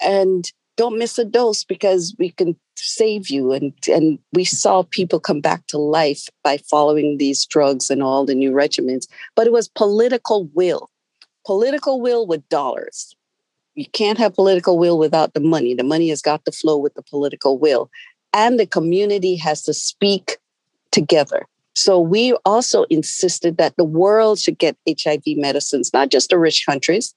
And 0.00 0.50
don't 0.76 0.98
miss 0.98 1.18
a 1.18 1.24
dose 1.24 1.64
because 1.64 2.14
we 2.18 2.30
can 2.30 2.56
save 2.76 3.28
you. 3.28 3.52
And, 3.52 3.72
and 3.88 4.18
we 4.32 4.44
saw 4.44 4.84
people 4.84 5.18
come 5.18 5.40
back 5.40 5.66
to 5.66 5.78
life 5.78 6.28
by 6.44 6.58
following 6.58 7.18
these 7.18 7.44
drugs 7.44 7.90
and 7.90 8.02
all 8.02 8.24
the 8.24 8.34
new 8.34 8.52
regimens. 8.52 9.06
But 9.34 9.46
it 9.46 9.52
was 9.52 9.68
political 9.68 10.44
will, 10.54 10.90
political 11.44 12.00
will 12.00 12.26
with 12.26 12.48
dollars 12.48 13.14
you 13.74 13.86
can't 13.86 14.18
have 14.18 14.34
political 14.34 14.78
will 14.78 14.98
without 14.98 15.32
the 15.34 15.40
money. 15.40 15.74
The 15.74 15.84
money 15.84 16.08
has 16.08 16.20
got 16.20 16.44
to 16.44 16.52
flow 16.52 16.76
with 16.76 16.94
the 16.94 17.02
political 17.02 17.58
will. 17.58 17.90
And 18.32 18.58
the 18.58 18.66
community 18.66 19.36
has 19.36 19.62
to 19.62 19.74
speak 19.74 20.38
together. 20.90 21.46
So 21.74 22.00
we 22.00 22.34
also 22.44 22.84
insisted 22.84 23.56
that 23.56 23.76
the 23.76 23.84
world 23.84 24.38
should 24.38 24.58
get 24.58 24.76
HIV 24.88 25.22
medicines, 25.36 25.92
not 25.92 26.10
just 26.10 26.30
the 26.30 26.38
rich 26.38 26.66
countries. 26.66 27.14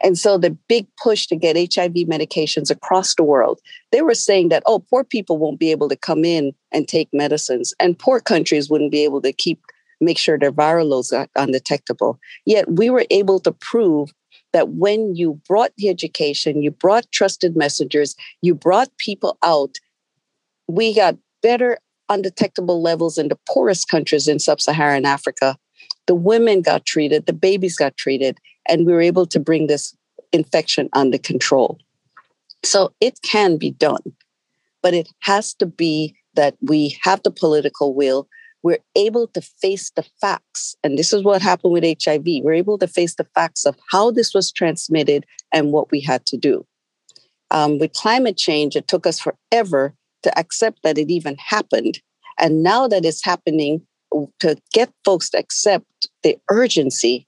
And 0.00 0.16
so 0.16 0.38
the 0.38 0.50
big 0.68 0.86
push 1.02 1.26
to 1.26 1.36
get 1.36 1.56
HIV 1.56 2.06
medications 2.06 2.70
across 2.70 3.14
the 3.14 3.24
world, 3.24 3.60
they 3.90 4.02
were 4.02 4.14
saying 4.14 4.48
that, 4.50 4.62
oh, 4.66 4.78
poor 4.78 5.02
people 5.02 5.38
won't 5.38 5.58
be 5.58 5.72
able 5.72 5.88
to 5.88 5.96
come 5.96 6.24
in 6.24 6.52
and 6.70 6.86
take 6.86 7.08
medicines, 7.12 7.74
and 7.80 7.98
poor 7.98 8.20
countries 8.20 8.70
wouldn't 8.70 8.92
be 8.92 9.02
able 9.04 9.20
to 9.22 9.32
keep 9.32 9.60
make 10.00 10.18
sure 10.18 10.38
their 10.38 10.52
viral 10.52 10.88
loads 10.88 11.12
are 11.12 11.28
undetectable. 11.34 12.20
Yet 12.44 12.70
we 12.70 12.88
were 12.88 13.04
able 13.10 13.40
to 13.40 13.52
prove 13.52 14.12
that 14.52 14.70
when 14.70 15.14
you 15.14 15.40
brought 15.46 15.72
the 15.76 15.88
education, 15.88 16.62
you 16.62 16.70
brought 16.70 17.10
trusted 17.12 17.56
messengers, 17.56 18.14
you 18.40 18.54
brought 18.54 18.96
people 18.98 19.36
out, 19.42 19.76
we 20.68 20.94
got 20.94 21.16
better 21.42 21.78
undetectable 22.08 22.80
levels 22.80 23.18
in 23.18 23.28
the 23.28 23.38
poorest 23.48 23.88
countries 23.88 24.28
in 24.28 24.38
sub 24.38 24.60
Saharan 24.60 25.04
Africa. 25.04 25.56
The 26.06 26.14
women 26.14 26.62
got 26.62 26.86
treated, 26.86 27.26
the 27.26 27.32
babies 27.32 27.76
got 27.76 27.96
treated, 27.96 28.38
and 28.66 28.86
we 28.86 28.92
were 28.92 29.00
able 29.00 29.26
to 29.26 29.40
bring 29.40 29.66
this 29.66 29.94
infection 30.32 30.88
under 30.94 31.18
control. 31.18 31.78
So 32.64 32.92
it 33.00 33.20
can 33.22 33.56
be 33.56 33.70
done, 33.70 34.12
but 34.82 34.94
it 34.94 35.08
has 35.20 35.54
to 35.54 35.66
be 35.66 36.14
that 36.34 36.56
we 36.60 36.98
have 37.02 37.22
the 37.22 37.30
political 37.30 37.94
will 37.94 38.28
we're 38.62 38.78
able 38.96 39.28
to 39.28 39.40
face 39.40 39.90
the 39.90 40.04
facts. 40.20 40.76
And 40.82 40.98
this 40.98 41.12
is 41.12 41.22
what 41.22 41.42
happened 41.42 41.72
with 41.72 41.84
HIV. 41.84 42.24
We're 42.42 42.54
able 42.54 42.78
to 42.78 42.88
face 42.88 43.14
the 43.14 43.26
facts 43.34 43.64
of 43.64 43.76
how 43.90 44.10
this 44.10 44.34
was 44.34 44.50
transmitted 44.50 45.24
and 45.52 45.72
what 45.72 45.90
we 45.90 46.00
had 46.00 46.26
to 46.26 46.36
do. 46.36 46.66
Um, 47.50 47.78
with 47.78 47.92
climate 47.92 48.36
change, 48.36 48.76
it 48.76 48.88
took 48.88 49.06
us 49.06 49.20
forever 49.20 49.94
to 50.22 50.38
accept 50.38 50.82
that 50.82 50.98
it 50.98 51.10
even 51.10 51.36
happened. 51.38 52.00
And 52.38 52.62
now 52.62 52.88
that 52.88 53.04
it's 53.04 53.24
happening, 53.24 53.82
to 54.40 54.56
get 54.72 54.90
folks 55.04 55.28
to 55.30 55.38
accept 55.38 56.08
the 56.22 56.38
urgency 56.50 57.26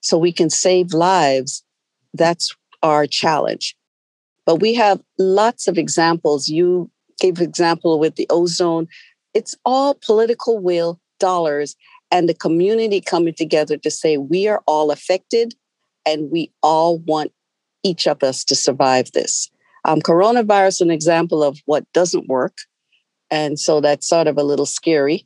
so 0.00 0.18
we 0.18 0.32
can 0.32 0.50
save 0.50 0.92
lives, 0.92 1.62
that's 2.14 2.54
our 2.82 3.06
challenge. 3.06 3.76
But 4.44 4.56
we 4.56 4.74
have 4.74 5.00
lots 5.18 5.68
of 5.68 5.78
examples. 5.78 6.48
You 6.48 6.90
gave 7.20 7.40
example 7.40 7.98
with 8.00 8.16
the 8.16 8.26
ozone 8.30 8.88
it's 9.34 9.54
all 9.64 9.94
political 9.94 10.58
will, 10.58 11.00
dollars, 11.18 11.76
and 12.10 12.28
the 12.28 12.34
community 12.34 13.00
coming 13.00 13.34
together 13.34 13.76
to 13.76 13.90
say 13.90 14.16
we 14.16 14.48
are 14.48 14.62
all 14.66 14.90
affected 14.90 15.54
and 16.06 16.30
we 16.30 16.50
all 16.62 16.98
want 16.98 17.32
each 17.82 18.06
of 18.06 18.22
us 18.22 18.44
to 18.44 18.56
survive 18.56 19.12
this. 19.12 19.50
Um, 19.84 20.00
coronavirus, 20.00 20.82
an 20.82 20.90
example 20.90 21.42
of 21.42 21.58
what 21.66 21.90
doesn't 21.92 22.28
work. 22.28 22.56
And 23.30 23.58
so 23.58 23.80
that's 23.80 24.08
sort 24.08 24.26
of 24.26 24.36
a 24.36 24.42
little 24.42 24.66
scary 24.66 25.24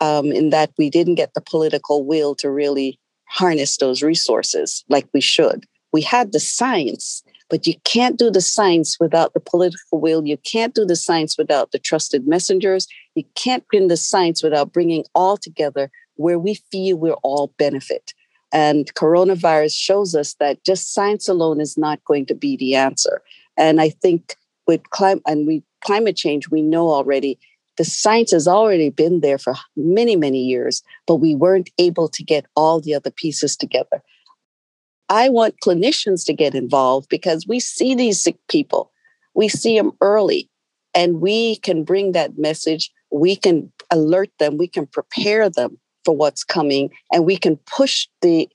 um, 0.00 0.32
in 0.32 0.50
that 0.50 0.72
we 0.78 0.90
didn't 0.90 1.16
get 1.16 1.34
the 1.34 1.40
political 1.40 2.04
will 2.04 2.34
to 2.36 2.50
really 2.50 2.98
harness 3.28 3.76
those 3.76 4.02
resources 4.02 4.84
like 4.88 5.06
we 5.12 5.20
should. 5.20 5.64
We 5.92 6.02
had 6.02 6.32
the 6.32 6.40
science, 6.40 7.22
but 7.50 7.66
you 7.66 7.74
can't 7.84 8.18
do 8.18 8.30
the 8.30 8.40
science 8.40 8.96
without 8.98 9.34
the 9.34 9.40
political 9.40 10.00
will. 10.00 10.26
You 10.26 10.38
can't 10.38 10.74
do 10.74 10.84
the 10.84 10.96
science 10.96 11.36
without 11.36 11.72
the 11.72 11.78
trusted 11.78 12.26
messengers. 12.26 12.86
You 13.14 13.24
can't 13.34 13.66
bring 13.68 13.88
the 13.88 13.96
science 13.96 14.42
without 14.42 14.72
bringing 14.72 15.04
all 15.14 15.36
together 15.36 15.90
where 16.16 16.38
we 16.38 16.54
feel 16.70 16.96
we're 16.96 17.12
all 17.22 17.52
benefit. 17.58 18.14
And 18.52 18.92
coronavirus 18.94 19.74
shows 19.74 20.14
us 20.14 20.34
that 20.34 20.62
just 20.64 20.92
science 20.92 21.28
alone 21.28 21.60
is 21.60 21.78
not 21.78 22.04
going 22.04 22.26
to 22.26 22.34
be 22.34 22.56
the 22.56 22.74
answer. 22.74 23.22
And 23.56 23.80
I 23.80 23.90
think 23.90 24.36
with 24.66 24.88
climate 24.90 25.22
and 25.26 25.46
we 25.46 25.62
climate 25.84 26.16
change, 26.16 26.48
we 26.48 26.62
know 26.62 26.90
already 26.90 27.38
the 27.78 27.84
science 27.84 28.32
has 28.32 28.46
already 28.46 28.90
been 28.90 29.20
there 29.20 29.38
for 29.38 29.54
many, 29.76 30.14
many 30.14 30.42
years, 30.42 30.82
but 31.06 31.16
we 31.16 31.34
weren't 31.34 31.70
able 31.78 32.08
to 32.08 32.22
get 32.22 32.46
all 32.54 32.80
the 32.80 32.94
other 32.94 33.10
pieces 33.10 33.56
together. 33.56 34.02
I 35.08 35.28
want 35.30 35.60
clinicians 35.64 36.24
to 36.26 36.34
get 36.34 36.54
involved 36.54 37.08
because 37.08 37.46
we 37.46 37.60
see 37.60 37.94
these 37.94 38.22
sick 38.22 38.36
people, 38.48 38.92
we 39.34 39.48
see 39.48 39.76
them 39.76 39.92
early, 40.00 40.50
and 40.94 41.20
we 41.20 41.56
can 41.56 41.84
bring 41.84 42.12
that 42.12 42.38
message. 42.38 42.90
We 43.10 43.36
can 43.36 43.72
alert 43.90 44.30
them, 44.38 44.56
we 44.56 44.68
can 44.68 44.86
prepare 44.86 45.50
them 45.50 45.78
for 46.04 46.16
what's 46.16 46.44
coming, 46.44 46.90
and 47.12 47.24
we 47.24 47.36
can 47.36 47.58
push 47.66 48.08
the 48.22 48.48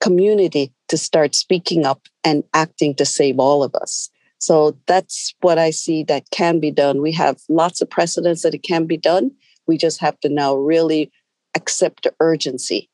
community 0.00 0.72
to 0.88 0.96
start 0.96 1.34
speaking 1.34 1.86
up 1.86 2.08
and 2.24 2.42
acting 2.54 2.94
to 2.96 3.04
save 3.04 3.38
all 3.38 3.62
of 3.62 3.74
us. 3.74 4.10
So 4.42 4.76
that's 4.88 5.36
what 5.40 5.56
I 5.56 5.70
see 5.70 6.02
that 6.04 6.28
can 6.32 6.58
be 6.58 6.72
done. 6.72 7.00
We 7.00 7.12
have 7.12 7.38
lots 7.48 7.80
of 7.80 7.88
precedents 7.88 8.42
that 8.42 8.54
it 8.54 8.64
can 8.64 8.86
be 8.86 8.96
done. 8.96 9.30
We 9.68 9.78
just 9.78 10.00
have 10.00 10.18
to 10.18 10.28
now 10.28 10.56
really 10.56 11.12
accept 11.54 12.02
the 12.02 12.12
urgency 12.18 12.90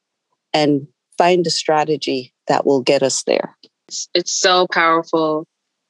and 0.52 0.86
find 1.16 1.46
a 1.46 1.50
strategy 1.50 2.34
that 2.48 2.66
will 2.66 2.82
get 2.82 3.02
us 3.02 3.22
there. 3.22 3.56
It's 4.12 4.38
so 4.38 4.66
powerful 4.70 5.46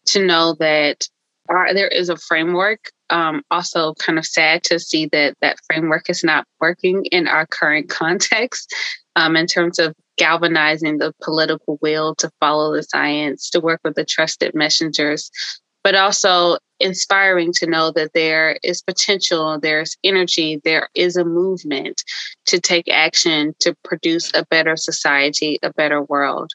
to 0.06 0.24
know 0.24 0.54
that 0.60 1.08
our, 1.48 1.74
there 1.74 1.88
is 1.88 2.08
a 2.08 2.16
framework. 2.16 2.92
Um, 3.10 3.42
also, 3.50 3.94
kind 3.94 4.16
of 4.16 4.26
sad 4.26 4.62
to 4.64 4.78
see 4.78 5.06
that 5.06 5.34
that 5.40 5.58
framework 5.66 6.08
is 6.08 6.22
not 6.22 6.44
working 6.60 7.04
in 7.06 7.26
our 7.26 7.46
current 7.48 7.88
context 7.88 8.72
um, 9.16 9.34
in 9.34 9.48
terms 9.48 9.80
of 9.80 9.92
galvanizing 10.18 10.98
the 10.98 11.14
political 11.22 11.78
will 11.80 12.14
to 12.16 12.30
follow 12.40 12.74
the 12.74 12.82
science, 12.82 13.50
to 13.50 13.60
work 13.60 13.80
with 13.84 13.94
the 13.94 14.04
trusted 14.04 14.54
messengers, 14.54 15.30
but 15.82 15.94
also 15.94 16.58
inspiring 16.80 17.52
to 17.52 17.66
know 17.66 17.90
that 17.92 18.12
there 18.12 18.58
is 18.62 18.82
potential, 18.82 19.58
there's 19.60 19.96
energy, 20.04 20.60
there 20.64 20.88
is 20.94 21.16
a 21.16 21.24
movement 21.24 22.02
to 22.46 22.60
take 22.60 22.88
action 22.88 23.54
to 23.60 23.74
produce 23.84 24.32
a 24.34 24.44
better 24.46 24.76
society, 24.76 25.58
a 25.62 25.72
better 25.72 26.02
world. 26.02 26.52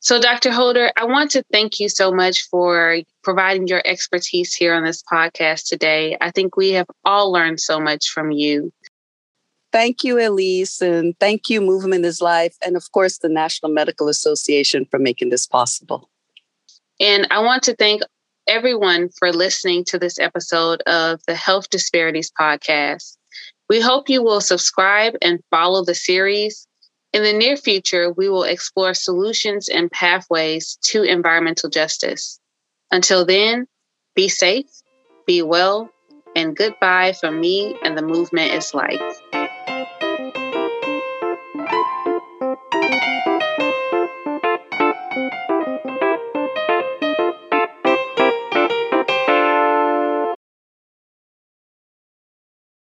So, 0.00 0.20
Dr. 0.20 0.50
Holder, 0.50 0.90
I 0.96 1.06
want 1.06 1.30
to 1.30 1.42
thank 1.50 1.80
you 1.80 1.88
so 1.88 2.12
much 2.12 2.42
for 2.50 2.98
providing 3.22 3.68
your 3.68 3.80
expertise 3.86 4.52
here 4.52 4.74
on 4.74 4.84
this 4.84 5.02
podcast 5.02 5.66
today. 5.66 6.14
I 6.20 6.30
think 6.30 6.56
we 6.56 6.72
have 6.72 6.86
all 7.06 7.32
learned 7.32 7.58
so 7.58 7.80
much 7.80 8.08
from 8.10 8.30
you. 8.30 8.70
Thank 9.74 10.04
you, 10.04 10.20
Elise, 10.20 10.80
and 10.80 11.18
thank 11.18 11.50
you, 11.50 11.60
Movement 11.60 12.04
is 12.04 12.20
Life, 12.20 12.56
and 12.64 12.76
of 12.76 12.92
course, 12.92 13.18
the 13.18 13.28
National 13.28 13.72
Medical 13.72 14.08
Association 14.08 14.86
for 14.88 15.00
making 15.00 15.30
this 15.30 15.48
possible. 15.48 16.08
And 17.00 17.26
I 17.32 17.40
want 17.40 17.64
to 17.64 17.74
thank 17.74 18.02
everyone 18.46 19.08
for 19.18 19.32
listening 19.32 19.82
to 19.86 19.98
this 19.98 20.20
episode 20.20 20.80
of 20.82 21.20
the 21.26 21.34
Health 21.34 21.70
Disparities 21.70 22.30
Podcast. 22.40 23.16
We 23.68 23.80
hope 23.80 24.08
you 24.08 24.22
will 24.22 24.40
subscribe 24.40 25.14
and 25.20 25.40
follow 25.50 25.84
the 25.84 25.96
series. 25.96 26.68
In 27.12 27.24
the 27.24 27.32
near 27.32 27.56
future, 27.56 28.12
we 28.12 28.28
will 28.28 28.44
explore 28.44 28.94
solutions 28.94 29.68
and 29.68 29.90
pathways 29.90 30.78
to 30.82 31.02
environmental 31.02 31.68
justice. 31.68 32.38
Until 32.92 33.26
then, 33.26 33.66
be 34.14 34.28
safe, 34.28 34.70
be 35.26 35.42
well, 35.42 35.90
and 36.36 36.56
goodbye 36.56 37.12
from 37.12 37.40
me 37.40 37.76
and 37.82 37.98
the 37.98 38.02
movement 38.02 38.52
is 38.52 38.72
life. 38.72 39.20